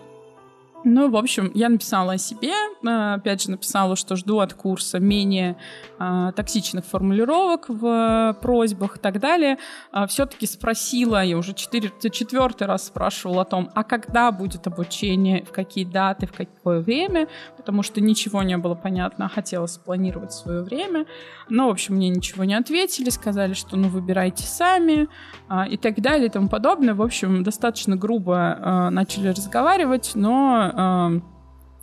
[0.88, 2.52] Ну, в общем, я написала о себе,
[2.86, 5.56] а, опять же, написала, что жду от курса менее
[5.98, 9.58] а, токсичных формулировок в просьбах и так далее.
[9.90, 15.44] А, все-таки спросила, я уже четыре, четвертый раз спрашивала о том, а когда будет обучение,
[15.44, 20.62] в какие даты, в какое время, потому что ничего не было понятно, хотела спланировать свое
[20.62, 21.06] время.
[21.48, 25.08] Но, в общем, мне ничего не ответили, сказали, что ну выбирайте сами
[25.48, 26.94] а, и так далее и тому подобное.
[26.94, 30.75] В общем, достаточно грубо а, начали разговаривать, но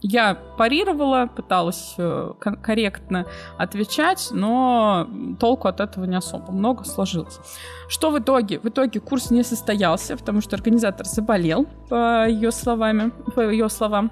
[0.03, 3.25] я парировала, пыталась э, корректно
[3.57, 5.07] отвечать, но
[5.39, 7.39] толку от этого не особо много сложилось.
[7.87, 8.59] Что в итоге?
[8.59, 14.11] В итоге курс не состоялся, потому что организатор заболел, по ее словами, по ее словам.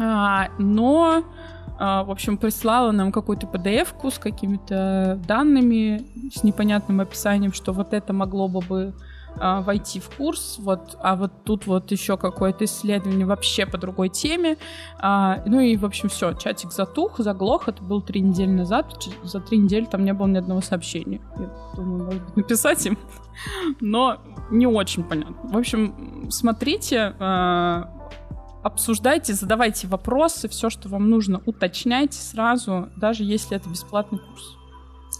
[0.00, 1.22] А, но,
[1.78, 7.94] а, в общем, прислала нам какую-то PDF-ку с какими-то данными, с непонятным описанием, что вот
[7.94, 8.94] это могло бы
[9.38, 14.08] а, войти в курс, вот, а вот тут вот еще какое-то исследование вообще по другой
[14.08, 14.56] теме.
[14.98, 19.40] А, ну и, в общем, все, чатик затух, заглох, это было три недели назад, за
[19.40, 21.20] три недели там не было ни одного сообщения.
[21.38, 22.98] Я думаю, может быть, написать им,
[23.80, 24.18] но
[24.50, 25.36] не очень понятно.
[25.50, 27.90] В общем, смотрите, а,
[28.62, 34.56] обсуждайте, задавайте вопросы, все, что вам нужно, уточняйте сразу, даже если это бесплатный курс.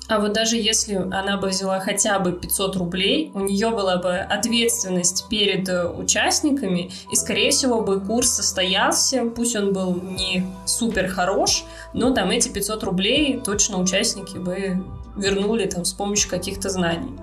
[0.07, 4.17] А вот даже если она бы взяла хотя бы 500 рублей, у нее была бы
[4.17, 11.09] ответственность перед э, участниками, и, скорее всего, бы курс состоялся, пусть он был не супер
[11.09, 11.65] хорош,
[11.95, 14.85] но там эти 500 рублей точно участники бы
[15.17, 17.19] вернули там с помощью каких-то знаний.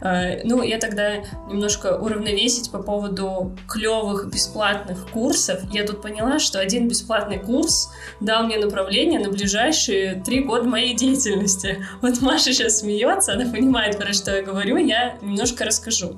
[0.00, 1.16] Э, ну, я тогда
[1.48, 5.60] немножко уравновесить по поводу клевых бесплатных курсов.
[5.72, 7.90] Я тут поняла, что один бесплатный курс
[8.20, 11.84] дал мне направление на ближайшие три года моей деятельности.
[12.02, 16.16] Вот Маша сейчас смеется, она понимает, про что я говорю, я немножко расскажу.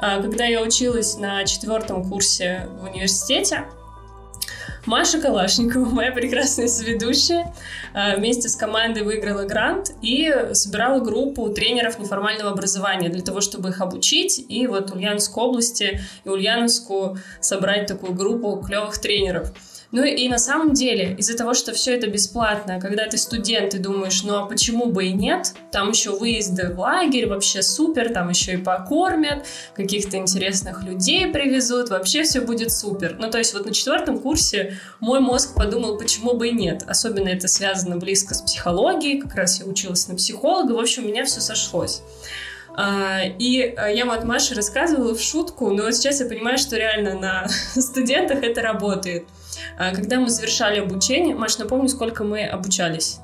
[0.00, 3.66] Э, когда я училась на четвертом курсе в университете,
[4.86, 7.52] Маша Калашникова, моя прекрасная соведущая,
[7.94, 13.70] э, вместе с командой выиграла грант и собирала группу тренеров неформального образования для того, чтобы
[13.70, 14.44] их обучить.
[14.48, 19.52] И вот Ульяновской области и Ульяновску собрать такую группу клевых тренеров.
[19.92, 23.78] Ну и на самом деле, из-за того, что все это бесплатно, когда ты студент, ты
[23.78, 25.54] думаешь, ну а почему бы и нет?
[25.70, 31.90] Там еще выезды в лагерь, вообще супер, там еще и покормят, каких-то интересных людей привезут,
[31.90, 33.16] вообще все будет супер.
[33.18, 36.82] Ну то есть вот на четвертом курсе мой мозг подумал, почему бы и нет.
[36.86, 41.08] Особенно это связано близко с психологией, как раз я училась на психолога, в общем, у
[41.08, 42.02] меня все сошлось.
[42.76, 47.18] А, и а, я вот Маше рассказывала в шутку, но сейчас я понимаю, что реально
[47.18, 47.48] на
[47.80, 49.26] студентах это работает.
[49.78, 53.20] А, когда мы завершали обучение, Маш, напомню, сколько мы обучались?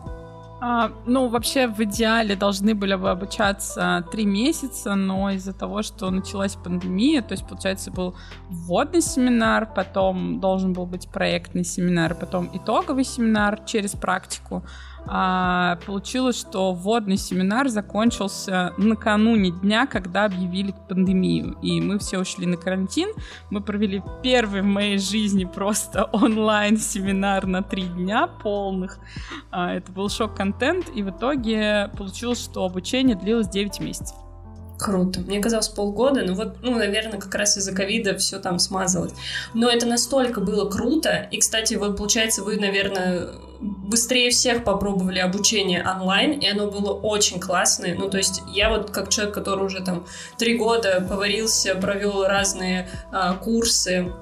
[0.64, 6.08] А, ну, вообще, в идеале должны были бы обучаться три месяца, но из-за того, что
[6.10, 8.14] началась пандемия, то есть, получается, был
[8.48, 14.62] вводный семинар, потом должен был быть проектный семинар, потом итоговый семинар через практику
[15.06, 21.56] а, получилось, что вводный семинар закончился накануне дня, когда объявили пандемию.
[21.62, 23.08] И мы все ушли на карантин.
[23.50, 28.98] Мы провели первый в моей жизни просто онлайн-семинар на три дня полных.
[29.50, 34.16] А, это был шок-контент, и в итоге получилось, что обучение длилось 9 месяцев.
[34.82, 35.20] Круто.
[35.20, 39.12] Мне казалось полгода, но вот, ну, наверное, как раз из-за ковида все там смазалось.
[39.54, 41.28] Но это настолько было круто.
[41.30, 43.28] И, кстати, вот, получается, вы, наверное,
[43.60, 47.94] быстрее всех попробовали обучение онлайн, и оно было очень классное.
[47.94, 50.04] Ну, то есть я вот как человек, который уже там
[50.36, 54.12] три года поварился, провел разные а, курсы,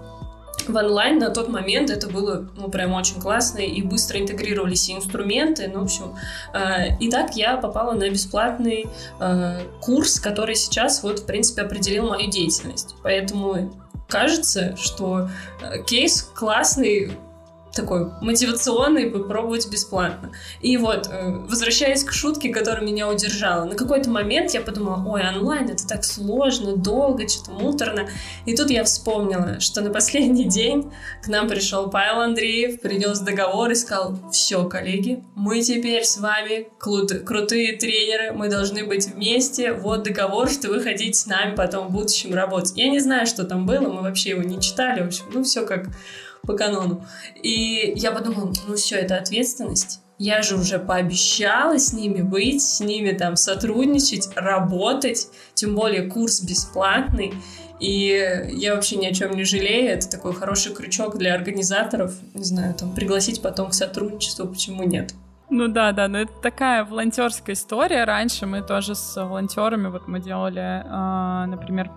[0.68, 4.94] в онлайн на тот момент это было, ну, прям очень классно, и быстро интегрировались и
[4.94, 6.16] инструменты, ну, в общем.
[6.52, 8.86] Э, и так я попала на бесплатный
[9.20, 12.94] э, курс, который сейчас, вот, в принципе, определил мою деятельность.
[13.02, 13.72] Поэтому
[14.08, 15.28] кажется, что
[15.62, 17.12] э, кейс классный,
[17.72, 20.32] такой мотивационный попробовать бесплатно.
[20.60, 25.22] И вот, э, возвращаясь к шутке, которая меня удержала, на какой-то момент я подумала, ой,
[25.26, 28.08] онлайн это так сложно, долго, что-то муторно.
[28.46, 33.70] И тут я вспомнила, что на последний день к нам пришел Павел Андреев, принес договор
[33.70, 39.72] и сказал, все, коллеги, мы теперь с вами крут- крутые тренеры, мы должны быть вместе,
[39.72, 42.76] вот договор, что вы хотите с нами потом в будущем работать.
[42.76, 45.64] Я не знаю, что там было, мы вообще его не читали, в общем, ну все
[45.64, 45.86] как
[46.42, 47.04] по канону.
[47.42, 50.00] И я подумала, ну все, это ответственность.
[50.18, 56.42] Я же уже пообещала с ними быть, с ними там сотрудничать, работать, тем более курс
[56.42, 57.32] бесплатный.
[57.80, 59.90] И я вообще ни о чем не жалею.
[59.90, 62.12] Это такой хороший крючок для организаторов.
[62.34, 65.14] Не знаю, там пригласить потом к сотрудничеству, почему нет.
[65.48, 68.04] Ну да, да, но это такая волонтерская история.
[68.04, 71.90] Раньше мы тоже с волонтерами, вот мы делали, э, например,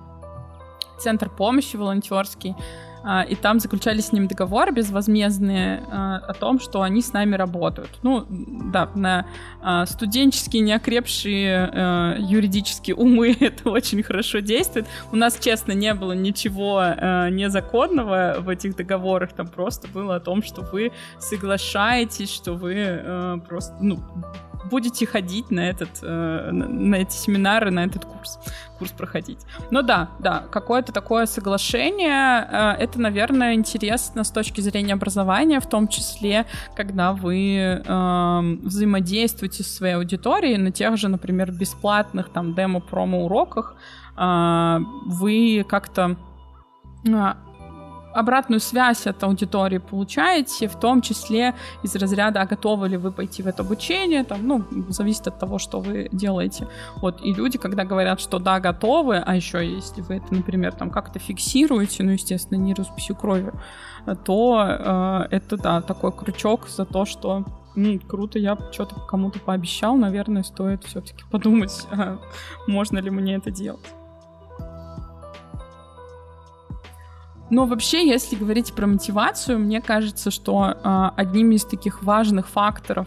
[0.97, 2.55] центр помощи волонтерский.
[3.03, 7.35] А, и там заключали с ним договор безвозмездные а, о том, что они с нами
[7.35, 7.89] работают.
[8.01, 9.25] Ну, да, на
[9.61, 14.87] а, студенческие неокрепшие юридические умы это очень хорошо действует.
[15.11, 16.83] У нас, честно, не было ничего
[17.29, 23.75] незаконного в этих договорах, там просто было о том, что вы соглашаетесь, что вы просто,
[23.81, 23.99] ну,
[24.69, 28.39] будете ходить на, этот, э, на эти семинары, на этот курс,
[28.77, 29.39] курс проходить.
[29.71, 35.67] Но да, да, какое-то такое соглашение, э, это, наверное, интересно с точки зрения образования, в
[35.67, 36.45] том числе,
[36.75, 43.75] когда вы э, взаимодействуете со своей аудиторией на тех же, например, бесплатных там демо-промо-уроках,
[44.17, 46.17] э, вы как-то
[48.13, 51.53] обратную связь от аудитории получаете, в том числе
[51.83, 55.59] из разряда, а готовы ли вы пойти в это обучение, там, ну, зависит от того,
[55.59, 56.67] что вы делаете.
[56.97, 60.89] Вот, и люди, когда говорят, что да, готовы, а еще если вы это, например, там
[60.89, 63.51] как-то фиксируете, ну, естественно, не росписью крови,
[64.25, 67.45] то э, это, да, такой крючок за то, что
[67.75, 71.87] ну, круто, я что-то кому-то пообещал, наверное, стоит все-таки подумать,
[72.67, 73.93] можно ли мне это делать.
[77.53, 83.05] Но вообще, если говорить про мотивацию, мне кажется, что э, одним из таких важных факторов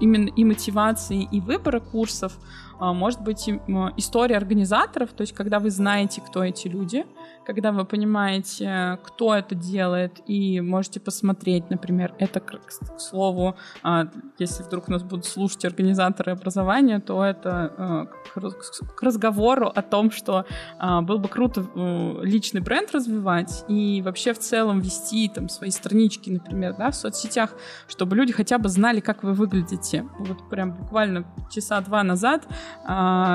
[0.00, 2.38] именно и мотивации, и выбора курсов
[2.80, 3.58] э, может быть э,
[3.96, 7.04] история организаторов, то есть когда вы знаете, кто эти люди,
[7.44, 12.52] когда вы понимаете, кто это делает, и можете посмотреть, например, это, к,
[12.98, 19.82] слову, а, если вдруг нас будут слушать организаторы образования, то это а, к разговору о
[19.82, 20.46] том, что
[20.78, 25.70] а, было бы круто э, личный бренд развивать и вообще в целом вести там свои
[25.70, 27.54] странички, например, да, в соцсетях,
[27.88, 30.06] чтобы люди хотя бы знали, как вы выглядите.
[30.18, 32.46] Вот прям буквально часа два назад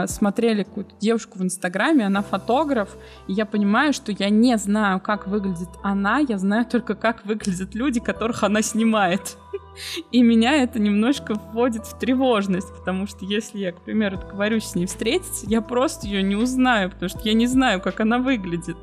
[0.10, 2.96] смотрели какую-то девушку в Инстаграме, она фотограф,
[3.28, 7.76] и я понимаю, что я не знаю, как выглядит она, я знаю только, как выглядят
[7.76, 9.38] люди, которых она снимает.
[10.12, 14.76] И меня это немножко вводит в тревожность, потому что если я, к примеру, договорюсь с
[14.76, 18.78] ней встретиться, я просто ее не узнаю, потому что я не знаю, как она выглядит.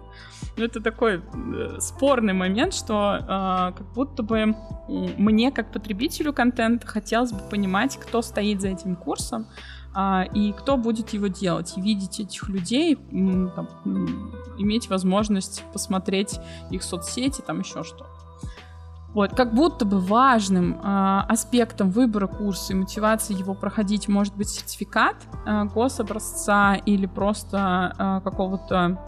[0.57, 4.55] Ну, это такой э, спорный момент, что э, как будто бы
[4.89, 9.47] мне, как потребителю контента, хотелось бы понимать, кто стоит за этим курсом,
[9.95, 11.75] а, и кто будет его делать.
[11.77, 13.69] И видеть этих людей, там,
[14.59, 16.41] иметь возможность посмотреть
[16.71, 18.07] их соцсети, там еще что.
[19.15, 24.49] Вот, как будто бы важным э, аспектом выбора курса и мотивации его проходить может быть
[24.49, 25.15] сертификат
[25.47, 28.99] э, гособразца или просто э, какого-то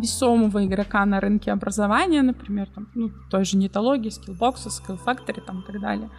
[0.00, 4.70] весомого игрока на рынке образования, например, там, ну, той же нетологии, скиллбокса,
[5.06, 6.10] Factory там, и так далее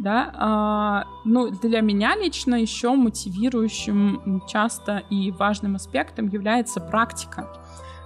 [0.00, 7.48] да, а, ну, для меня лично еще мотивирующим часто и важным аспектом является практика.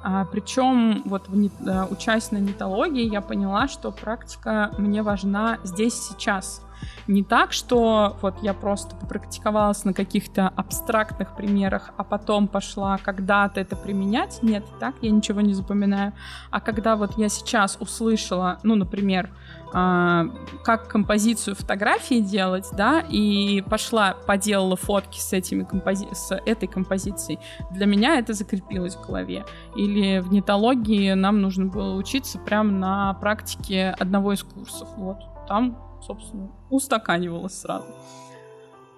[0.02, 5.94] А, причем вот в, а, учась на нетологии, я поняла, что практика мне важна здесь
[5.94, 6.62] сейчас.
[7.06, 13.60] Не так, что вот я просто попрактиковалась на каких-то абстрактных примерах, а потом пошла когда-то
[13.60, 14.38] это применять.
[14.42, 16.12] Нет, так я ничего не запоминаю.
[16.50, 19.30] А когда вот я сейчас услышала, ну, например,
[19.76, 20.26] а,
[20.62, 26.06] как композицию фотографии делать, да, и пошла, поделала фотки с, этими компози...
[26.12, 27.40] с этой композицией,
[27.72, 29.44] для меня это закрепилось в голове.
[29.74, 34.88] Или в нетологии нам нужно было учиться прямо на практике одного из курсов.
[34.96, 35.18] Вот,
[35.48, 35.76] там,
[36.06, 37.86] собственно, устаканивалось сразу.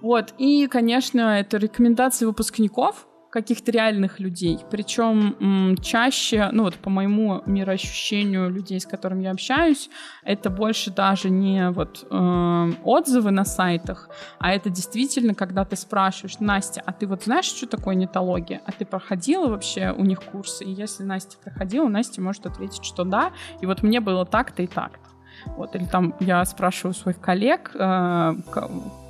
[0.01, 4.59] Вот, и, конечно, это рекомендации выпускников, каких-то реальных людей.
[4.71, 9.91] Причем чаще, ну вот по моему мироощущению людей, с которыми я общаюсь,
[10.23, 16.39] это больше даже не вот э, отзывы на сайтах, а это действительно, когда ты спрашиваешь,
[16.41, 18.63] Настя, а ты вот знаешь, что такое нетология?
[18.65, 20.65] А ты проходила вообще у них курсы?
[20.65, 24.67] И если Настя проходила, Настя может ответить, что да, и вот мне было так-то и
[24.67, 25.16] так-то.
[25.57, 28.35] Вот, или там я спрашиваю своих коллег, э,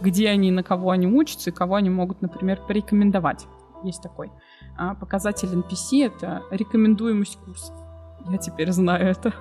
[0.01, 3.47] где они, на кого они учатся, и кого они могут, например, порекомендовать
[3.87, 4.31] есть такой
[4.77, 7.75] а, показатель NPC, это рекомендуемость курсов.
[8.29, 9.33] Я теперь знаю это.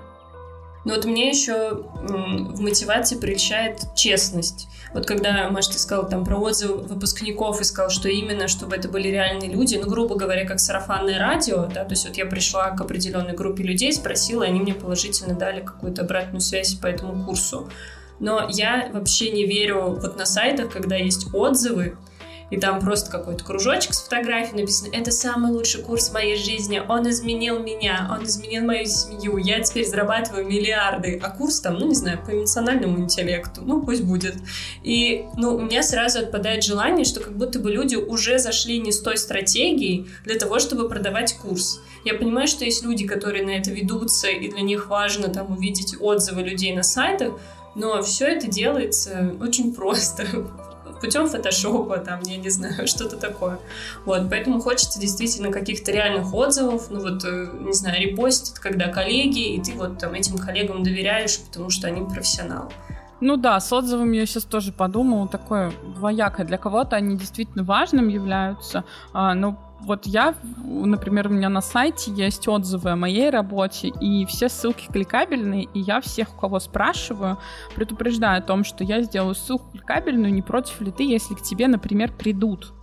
[0.86, 4.68] Но вот мне еще в мотивации прельщает честность.
[4.94, 8.88] Вот когда, Маш, ты сказал там про отзывы выпускников и сказал, что именно, чтобы это
[8.88, 12.70] были реальные люди, ну, грубо говоря, как сарафанное радио, да, то есть вот я пришла
[12.70, 17.26] к определенной группе людей, спросила, и они мне положительно дали какую-то обратную связь по этому
[17.26, 17.70] курсу.
[18.20, 21.98] Но я вообще не верю вот на сайтах, когда есть отзывы,
[22.50, 26.82] и там просто какой-то кружочек с фотографией написано «Это самый лучший курс в моей жизни,
[26.88, 31.20] он изменил меня, он изменил мою семью, я теперь зарабатываю миллиарды».
[31.24, 34.36] А курс там, ну не знаю, по эмоциональному интеллекту, ну пусть будет.
[34.84, 38.92] И ну, у меня сразу отпадает желание, что как будто бы люди уже зашли не
[38.92, 41.82] с той стратегией для того, чтобы продавать курс.
[42.04, 45.96] Я понимаю, что есть люди, которые на это ведутся, и для них важно там увидеть
[46.00, 47.34] отзывы людей на сайтах,
[47.74, 50.26] но все это делается очень просто
[51.00, 53.60] путем фотошопа, там, я не знаю, что-то такое.
[54.06, 59.56] Вот, поэтому хочется действительно каких-то реальных отзывов, ну вот, э, не знаю, репостят, когда коллеги,
[59.56, 62.70] и ты вот там этим коллегам доверяешь, потому что они профессионалы.
[63.22, 66.46] Ну да, с отзывами я сейчас тоже подумала, такое двоякое.
[66.46, 68.84] Для кого-то они действительно важным являются,
[69.14, 74.26] а, но вот я, например, у меня на сайте есть отзывы о моей работе, и
[74.26, 77.38] все ссылки кликабельные, и я всех, у кого спрашиваю,
[77.76, 81.68] предупреждаю о том, что я сделаю ссылку кликабельную, не против ли ты, если к тебе,
[81.68, 82.74] например, придут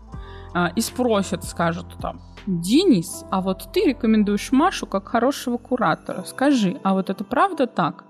[0.55, 6.25] а, и спросят, скажут там, Денис, а вот ты рекомендуешь Машу как хорошего куратора.
[6.25, 8.05] Скажи, а вот это правда так?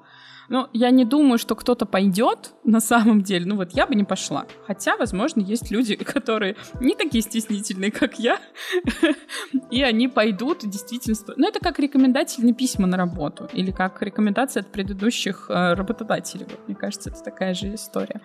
[0.53, 3.47] Ну, я не думаю, что кто-то пойдет на самом деле.
[3.47, 4.45] Ну, вот я бы не пошла.
[4.67, 8.39] Хотя, возможно, есть люди, которые не такие стеснительные, как я,
[9.71, 11.17] и они пойдут действительно...
[11.39, 16.45] Ну, это как рекомендательные письма на работу или как рекомендации от предыдущих э, работодателей.
[16.45, 18.21] Вот, мне кажется, это такая же история.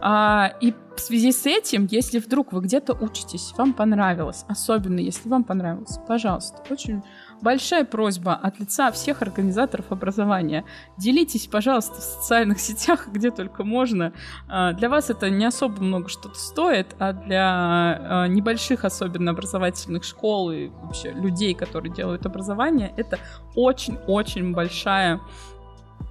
[0.00, 5.28] А, и в связи с этим, если вдруг вы где-то учитесь, вам понравилось, особенно если
[5.28, 7.02] вам понравилось, пожалуйста, очень
[7.42, 10.64] большая просьба от лица всех организаторов образования.
[10.96, 14.12] Делитесь, пожалуйста, в социальных сетях, где только можно.
[14.48, 20.04] А, для вас это не особо много что-то стоит, а для а, небольших, особенно образовательных
[20.04, 23.18] школ и вообще людей, которые делают образование, это
[23.54, 25.20] очень-очень большая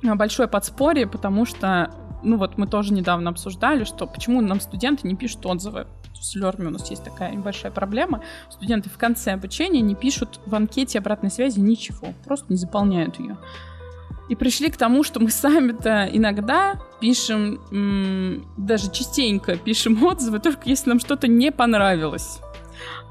[0.04, 1.92] большое подспорье, потому что
[2.28, 5.88] ну вот мы тоже недавно обсуждали, что почему нам студенты не пишут отзывы.
[6.14, 8.22] С Лерми у нас есть такая небольшая проблема.
[8.50, 13.38] Студенты в конце обучения не пишут в анкете обратной связи ничего, просто не заполняют ее.
[14.30, 17.62] И пришли к тому, что мы сами-то иногда пишем,
[18.58, 22.40] даже частенько пишем отзывы, только если нам что-то не понравилось.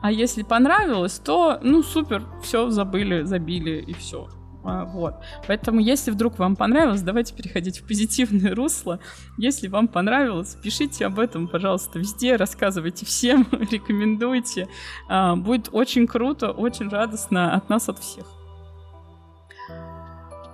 [0.02, 4.28] А если понравилось, то, ну, супер, все забыли, забили и все.
[4.66, 5.14] А, вот.
[5.46, 8.98] Поэтому, если вдруг вам понравилось, давайте переходить в позитивное русло.
[9.38, 14.68] Если вам понравилось, пишите об этом, пожалуйста, везде, рассказывайте всем, рекомендуйте.
[15.08, 18.26] А, будет очень круто, очень радостно от нас, от всех.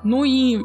[0.05, 0.63] Ну и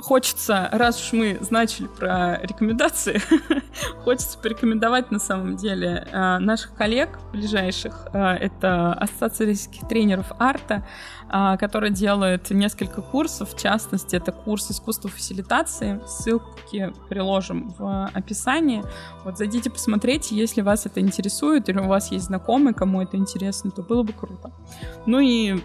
[0.00, 3.20] хочется, раз уж мы начали про рекомендации,
[4.04, 8.06] хочется порекомендовать на самом деле э, наших коллег ближайших.
[8.12, 10.86] Это Ассоциация российских тренеров арта,
[11.30, 13.54] э, которая делает несколько курсов.
[13.54, 16.00] В частности, это курс искусства фасилитации.
[16.06, 18.82] Ссылки приложим в описании.
[19.24, 23.70] Вот зайдите, посмотрите, если вас это интересует или у вас есть знакомые, кому это интересно,
[23.70, 24.52] то было бы круто.
[25.06, 25.60] Ну и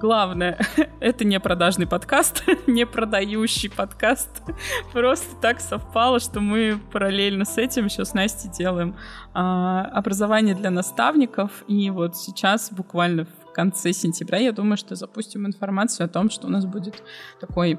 [0.00, 0.58] главное,
[1.00, 4.42] это не продажный подкаст, не продающий подкаст.
[4.92, 8.96] Просто так совпало, что мы параллельно с этим еще с Настей делаем
[9.32, 11.64] а, образование для наставников.
[11.68, 16.46] И вот сейчас буквально в конце сентября, я думаю, что запустим информацию о том, что
[16.46, 17.02] у нас будет
[17.40, 17.78] такой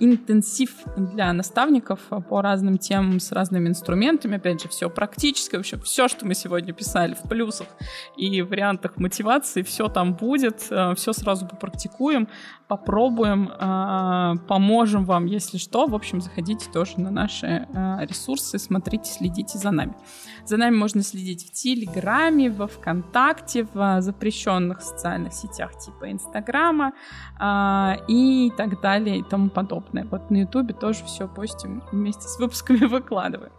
[0.00, 4.36] интенсив для наставников по разным темам с разными инструментами.
[4.36, 7.68] Опять же, все практическое, вообще все, что мы сегодня писали в плюсах
[8.16, 12.28] и вариантах мотивации, все там будет, а, все сразу попрактикуем,
[12.68, 13.50] попробуем,
[14.48, 15.86] поможем вам, если что.
[15.86, 17.66] В общем, заходите тоже на наши
[18.08, 19.94] ресурсы, смотрите, следите за нами.
[20.46, 26.92] За нами можно следить в Телеграме, во Вконтакте, в запрещенных социальных сетях типа Инстаграма
[28.08, 30.06] и так далее и тому подобное подобное.
[30.10, 33.52] Вот на Ютубе тоже все постим вместе с выпусками выкладываем.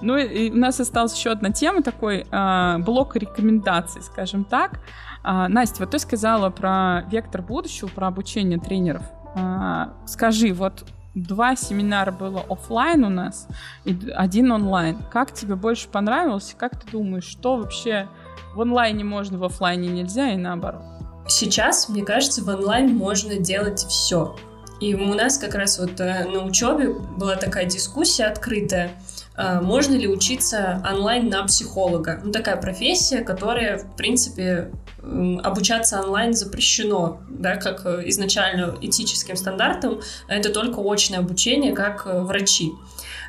[0.00, 4.80] Ну и у нас осталась еще одна тема, такой э, блок рекомендаций, скажем так.
[5.24, 9.02] Э, Настя, вот ты сказала про вектор будущего, про обучение тренеров.
[9.34, 10.84] Э, скажи, вот
[11.14, 13.48] два семинара было офлайн у нас
[13.84, 14.98] и один онлайн.
[15.10, 16.54] Как тебе больше понравилось?
[16.56, 18.08] Как ты думаешь, что вообще
[18.54, 20.82] в онлайне можно, в офлайне нельзя и наоборот?
[21.26, 24.36] Сейчас, мне кажется, в онлайн можно делать все.
[24.80, 28.92] И у нас как раз вот э, на учебе была такая дискуссия открытая,
[29.36, 32.20] э, можно ли учиться онлайн на психолога.
[32.22, 34.70] Ну, такая профессия, которая, в принципе,
[35.02, 42.72] обучаться онлайн запрещено, да, как э, изначально этическим стандартом, это только очное обучение, как врачи.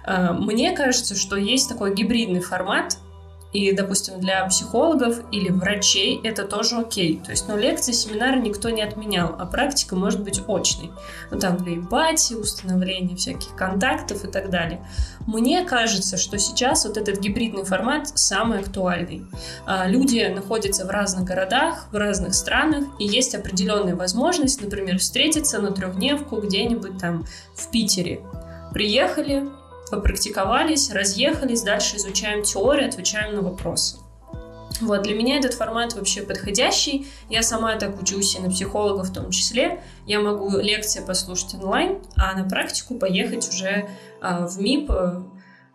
[0.07, 2.97] Мне кажется, что есть такой гибридный формат,
[3.51, 7.19] и, допустим, для психологов или врачей это тоже окей.
[7.23, 10.91] То есть, ну, лекции, семинары никто не отменял, а практика может быть очной.
[11.31, 14.85] Ну, там для эмпатии, установления всяких контактов и так далее.
[15.25, 19.25] Мне кажется, что сейчас вот этот гибридный формат самый актуальный.
[19.65, 25.59] А, люди находятся в разных городах, в разных странах, и есть определенная возможность, например, встретиться
[25.59, 27.25] на трехдневку где-нибудь там
[27.55, 28.21] в Питере.
[28.73, 29.49] Приехали,
[29.89, 33.97] попрактиковались, разъехались, дальше изучаем теорию, отвечаем на вопросы.
[34.81, 37.07] Вот, для меня этот формат вообще подходящий.
[37.29, 39.83] Я сама так учусь, и на психолога в том числе.
[40.05, 43.89] Я могу лекции послушать онлайн, а на практику поехать уже
[44.21, 44.89] а, в МИП,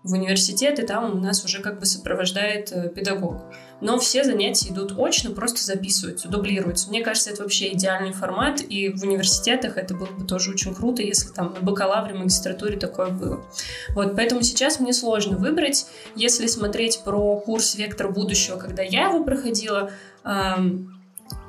[0.04, 3.42] в университет, и там у нас уже как бы сопровождает э, педагог.
[3.84, 6.88] Но все занятия идут очно, просто записываются, дублируются.
[6.88, 11.02] Мне кажется, это вообще идеальный формат, и в университетах это было бы тоже очень круто,
[11.02, 13.44] если там на бакалавре, магистратуре такое было.
[13.90, 15.84] Вот, поэтому сейчас мне сложно выбрать.
[16.16, 19.90] Если смотреть про курс «Вектор будущего», когда я его проходила,
[20.24, 20.98] эм,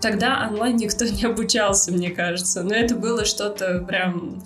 [0.01, 2.63] тогда онлайн никто не обучался, мне кажется.
[2.63, 4.43] Но это было что-то прям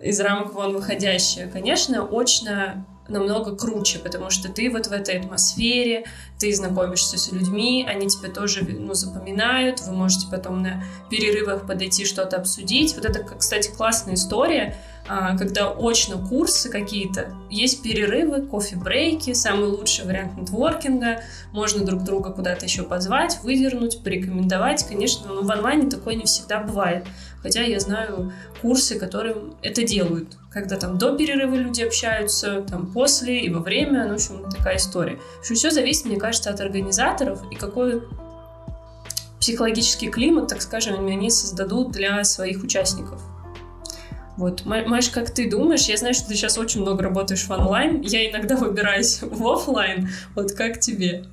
[0.00, 1.48] из рамок вон выходящее.
[1.52, 6.04] Конечно, очно намного круче, потому что ты вот в этой атмосфере,
[6.38, 12.04] ты знакомишься с людьми, они тебя тоже ну, запоминают, вы можете потом на перерывах подойти
[12.04, 12.94] что-то обсудить.
[12.94, 14.76] Вот это, кстати, классная история,
[15.06, 22.64] когда очно курсы какие-то, есть перерывы, кофе-брейки, самый лучший вариант нетворкинга, можно друг друга куда-то
[22.64, 24.86] еще позвать, выдернуть, порекомендовать.
[24.86, 27.06] Конечно, но в онлайне такое не всегда бывает.
[27.42, 28.32] Хотя я знаю
[28.62, 34.04] курсы, которые это делают, когда там до перерыва люди общаются, там после и во время,
[34.04, 35.18] ну, в общем, такая история.
[35.36, 38.02] В общем, все зависит, мне кажется, от организаторов и какой
[39.38, 43.20] психологический климат, так скажем, они создадут для своих участников.
[44.36, 45.86] Вот, Маш, как ты думаешь?
[45.86, 48.00] Я знаю, что ты сейчас очень много работаешь в онлайн.
[48.00, 50.08] Я иногда выбираюсь в офлайн.
[50.34, 51.24] Вот как тебе?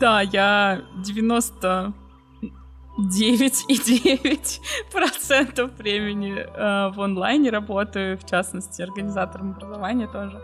[0.00, 1.94] Да, я 90
[2.98, 10.42] 9,9% времени э, в онлайне работаю, в частности, организатором образования тоже.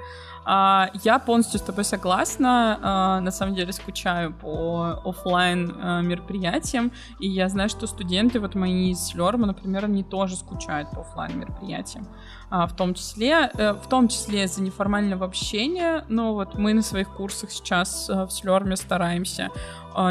[0.50, 2.78] А, я полностью с тобой согласна.
[2.82, 6.90] А, на самом деле скучаю по офлайн а, мероприятиям.
[7.20, 11.38] И я знаю, что студенты, вот мои из Лерма, например, они тоже скучают по офлайн
[11.38, 12.08] мероприятиям.
[12.50, 16.06] В том числе, э, в том числе из-за неформального общения.
[16.08, 19.50] Но вот мы на своих курсах сейчас э, в Слерме стараемся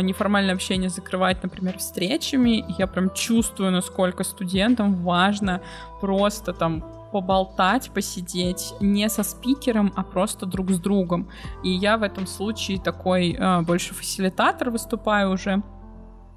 [0.01, 2.63] неформальное общение закрывать, например, встречами.
[2.77, 5.61] Я прям чувствую, насколько студентам важно
[6.01, 11.29] просто там поболтать, посидеть не со спикером, а просто друг с другом.
[11.63, 15.63] И я в этом случае такой э, больше фасилитатор выступаю уже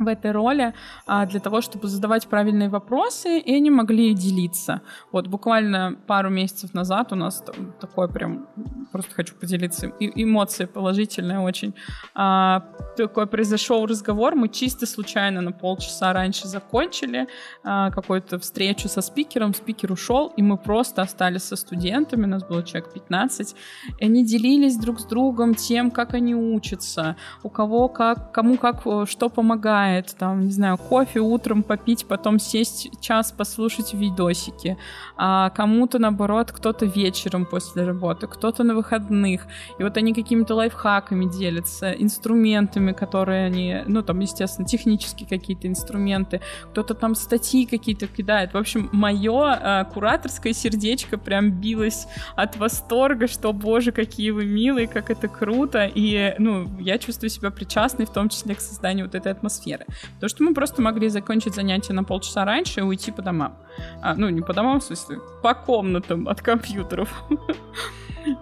[0.00, 0.74] в этой роли
[1.06, 4.80] а, для того, чтобы задавать правильные вопросы, и они могли делиться.
[5.12, 8.46] Вот буквально пару месяцев назад у нас там такое прям,
[8.92, 11.74] просто хочу поделиться, и, эмоции положительные очень.
[12.14, 12.64] А,
[12.96, 17.26] такой произошел разговор, мы чисто случайно на полчаса раньше закончили
[17.62, 22.42] а, какую-то встречу со спикером, спикер ушел, и мы просто остались со студентами, у нас
[22.44, 23.54] было человек 15,
[23.98, 28.86] и они делились друг с другом тем, как они учатся, у кого как, кому как,
[28.86, 34.76] э, что помогает, бывает, там, не знаю, кофе утром попить, потом сесть час послушать видосики,
[35.16, 39.46] а кому-то, наоборот, кто-то вечером после работы, кто-то на выходных,
[39.78, 46.40] и вот они какими-то лайфхаками делятся, инструментами, которые они, ну, там, естественно, технические какие-то инструменты,
[46.70, 48.54] кто-то там статьи какие-то кидает.
[48.54, 54.86] В общем, мое а, кураторское сердечко прям билось от восторга, что, боже, какие вы милые,
[54.86, 59.14] как это круто, и, ну, я чувствую себя причастной, в том числе к созданию вот
[59.14, 60.14] этой атмосферы атмосферы.
[60.14, 63.56] Потому что мы просто могли закончить занятие на полчаса раньше и уйти по домам.
[64.02, 67.08] А, ну, не по домам, в смысле, по комнатам от компьютеров.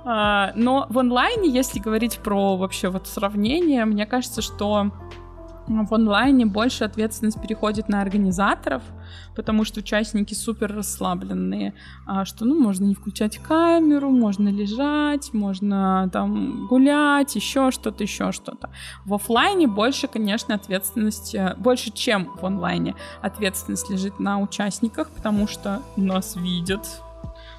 [0.05, 4.91] А, но в онлайне, если говорить про вообще вот сравнение, мне кажется, что
[5.69, 8.83] в онлайне больше ответственность переходит на организаторов,
[9.37, 11.75] потому что участники супер расслабленные,
[12.07, 18.33] а, что ну можно не включать камеру, можно лежать, можно там гулять, еще что-то, еще
[18.33, 18.71] что-то.
[19.05, 25.47] В офлайне больше, конечно, ответственность, э, больше, чем в онлайне, ответственность лежит на участниках, потому
[25.47, 27.03] что нас видят,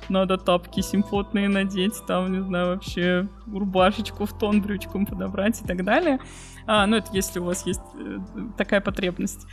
[0.09, 5.83] надо тапки симфотные надеть, там, не знаю, вообще рубашечку в тон брючком подобрать и так
[5.83, 6.19] далее.
[6.71, 8.19] А, ну, это если у вас есть э,
[8.55, 9.47] такая потребность.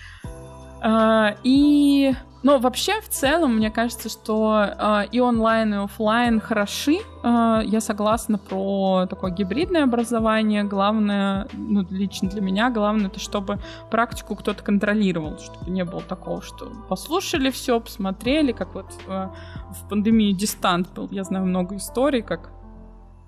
[0.83, 2.13] А, и,
[2.43, 6.99] ну, вообще, в целом, мне кажется, что а, и онлайн, и офлайн хороши.
[7.23, 10.63] А, я согласна про такое гибридное образование.
[10.65, 13.61] Главное, ну, лично для меня, главное, это чтобы
[13.91, 19.35] практику кто-то контролировал, чтобы не было такого, что послушали все, посмотрели, как вот а,
[19.71, 21.09] в пандемии дистант был.
[21.11, 22.51] Я знаю много историй, как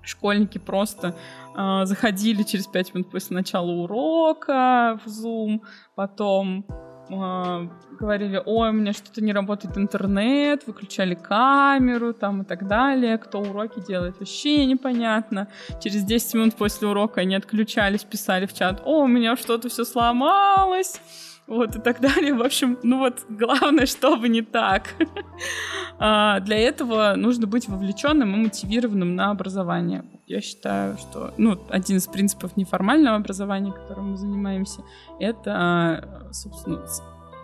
[0.09, 1.15] школьники просто
[1.48, 1.48] э,
[1.85, 5.59] заходили через пять минут после начала урока в Zoom,
[5.95, 6.65] потом
[7.09, 7.67] э,
[7.99, 13.41] говорили, ой, у меня что-то не работает интернет, выключали камеру там и так далее, кто
[13.41, 15.49] уроки делает, вообще непонятно.
[15.81, 19.83] Через 10 минут после урока они отключались, писали в чат, о, у меня что-то все
[19.83, 21.01] сломалось,
[21.49, 22.33] вот и так далее.
[22.33, 24.95] В общем, ну вот главное, чтобы не так.
[25.99, 30.05] а, для этого нужно быть вовлеченным и мотивированным на образование.
[30.27, 34.83] Я считаю, что ну, один из принципов неформального образования, которым мы занимаемся,
[35.19, 36.85] это, собственно,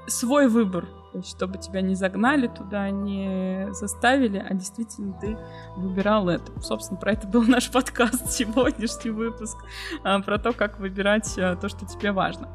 [0.07, 5.35] свой выбор То есть, чтобы тебя не загнали туда, не заставили, а действительно ты
[5.75, 6.61] выбирал это.
[6.61, 9.57] Собственно, про это был наш подкаст, сегодняшний выпуск,
[10.03, 12.49] а, про то, как выбирать а, то, что тебе важно.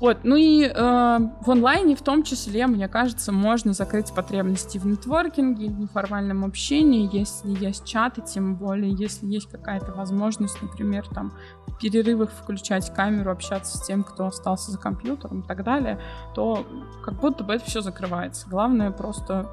[0.00, 4.86] Вот, ну и э, в онлайне в том числе, мне кажется, можно закрыть потребности в
[4.86, 11.34] нетворкинге, в неформальном общении, если есть чаты, тем более, если есть какая-то возможность, например, там
[11.66, 16.00] в перерывах включать камеру, общаться с тем, кто остался за компьютером и так далее,
[16.34, 16.66] то
[17.04, 18.48] как будто бы это все закрывается.
[18.48, 19.52] Главное просто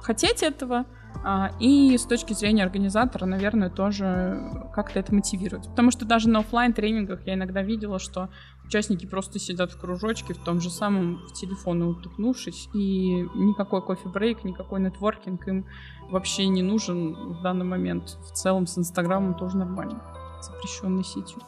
[0.00, 0.84] хотеть этого,
[1.22, 5.68] а, и с точки зрения организатора, наверное, тоже как-то это мотивировать.
[5.68, 8.28] Потому что даже на офлайн тренингах я иногда видела, что
[8.66, 14.44] участники просто сидят в кружочке в том же самом в телефоне утыкнувшись, и никакой кофе-брейк,
[14.44, 15.66] никакой нетворкинг им
[16.10, 18.18] вообще не нужен в данный момент.
[18.24, 20.02] В целом с Инстаграмом тоже нормально.
[20.42, 21.40] Запрещенной сетью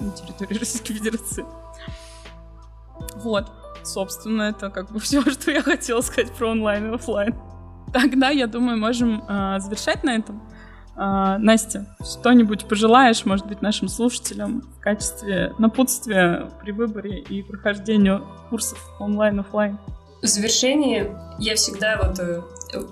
[0.00, 1.44] на территории Российской Федерации.
[3.16, 3.50] Вот.
[3.82, 7.34] Собственно, это как бы все, что я хотела сказать про онлайн и офлайн.
[7.92, 10.40] Тогда, я думаю, можем э, завершать на этом.
[11.00, 18.26] Э, Настя, что-нибудь пожелаешь, может быть, нашим слушателям в качестве напутствия при выборе и прохождению
[18.50, 19.78] курсов онлайн-офлайн?
[20.20, 22.42] В завершении я всегда вот э,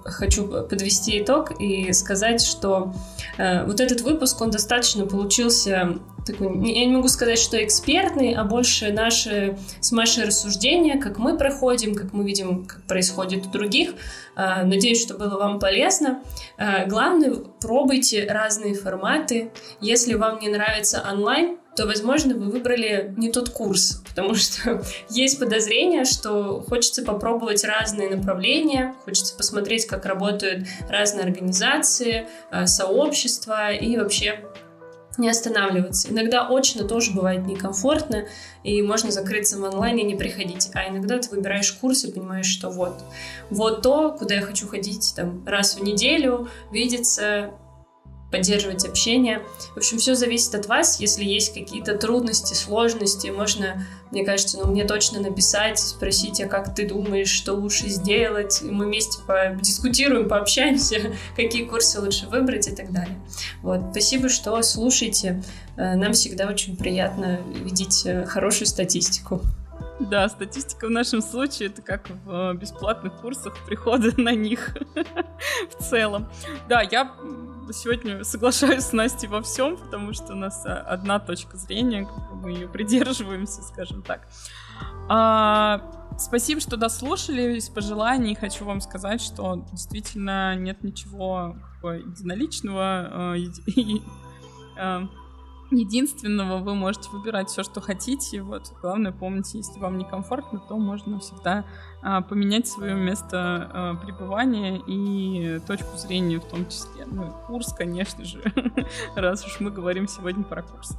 [0.04, 2.94] хочу подвести итог и сказать, что
[3.36, 5.98] э, вот этот выпуск, он достаточно получился
[6.32, 11.36] такой, я не могу сказать, что экспертный, а больше наши с Машей рассуждения, как мы
[11.36, 13.94] проходим, как мы видим, как происходит у других.
[14.36, 16.22] Э, надеюсь, что было вам полезно.
[16.56, 19.50] Э, главное, пробуйте разные форматы.
[19.80, 25.38] Если вам не нравится онлайн, то, возможно, вы выбрали не тот курс, потому что есть
[25.38, 33.96] подозрение, что хочется попробовать разные направления, хочется посмотреть, как работают разные организации, э, сообщества и
[33.96, 34.40] вообще
[35.18, 36.10] не останавливаться.
[36.10, 38.26] Иногда очно тоже бывает некомфортно,
[38.62, 40.70] и можно закрыться в онлайне и не приходить.
[40.74, 42.94] А иногда ты выбираешь курс и понимаешь, что вот,
[43.50, 47.50] вот то, куда я хочу ходить там раз в неделю, видеться,
[48.30, 49.42] поддерживать общение.
[49.74, 51.00] В общем, все зависит от вас.
[51.00, 56.74] Если есть какие-то трудности, сложности, можно, мне кажется, ну, мне точно написать, спросить, а как
[56.74, 58.60] ты думаешь, что лучше сделать.
[58.62, 63.18] И мы вместе подискутируем, пообщаемся, какие курсы лучше выбрать и так далее.
[63.62, 63.80] Вот.
[63.92, 65.42] Спасибо, что слушаете.
[65.76, 69.40] Э, нам всегда очень приятно видеть э, хорошую статистику.
[70.00, 74.76] Да, статистика в нашем случае это как в э, бесплатных курсах прихода на них
[75.78, 76.28] в целом.
[76.68, 77.12] Да, я
[77.72, 82.52] сегодня соглашаюсь с Настей во всем, потому что у нас э, одна точка зрения, мы
[82.52, 84.28] ее придерживаемся, скажем так.
[85.08, 87.56] А, спасибо, что дослушали.
[87.56, 93.36] Из пожеланий хочу вам сказать, что действительно нет ничего единоличного.
[95.70, 98.40] Единственного, вы можете выбирать все, что хотите.
[98.40, 101.66] Вот главное помните, если вам некомфортно, то можно всегда
[102.00, 107.04] а, поменять свое место а, пребывания и точку зрения в том числе.
[107.04, 108.42] Ну, курс, конечно же,
[109.14, 110.96] раз уж мы говорим сегодня про курс.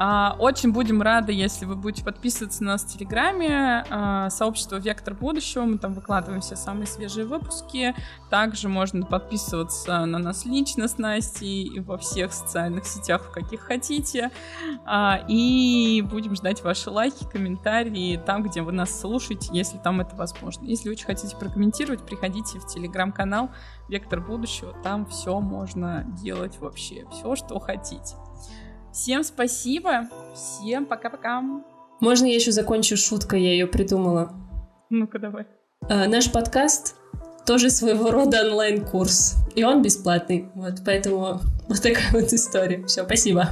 [0.00, 5.12] А, очень будем рады, если вы будете подписываться на нас в Телеграме, а, сообщество Вектор
[5.14, 7.96] Будущего, мы там выкладываем все самые свежие выпуски.
[8.30, 14.30] Также можно подписываться на нас лично с Настей во всех социальных сетях, в каких хотите.
[14.86, 20.14] А, и будем ждать ваши лайки, комментарии там, где вы нас слушаете, если там это
[20.14, 20.64] возможно.
[20.64, 23.50] Если очень хотите прокомментировать, приходите в Телеграм-канал
[23.88, 28.14] Вектор Будущего, там все можно делать вообще, все, что хотите.
[28.92, 30.08] Всем спасибо.
[30.34, 31.42] Всем пока-пока.
[32.00, 34.32] Можно я еще закончу шуткой, я ее придумала.
[34.90, 35.46] Ну-ка, давай.
[35.88, 36.96] А, наш подкаст
[37.46, 39.36] тоже своего рода онлайн-курс.
[39.54, 40.48] И он бесплатный.
[40.54, 42.84] Вот, поэтому вот такая вот история.
[42.86, 43.48] Все, спасибо.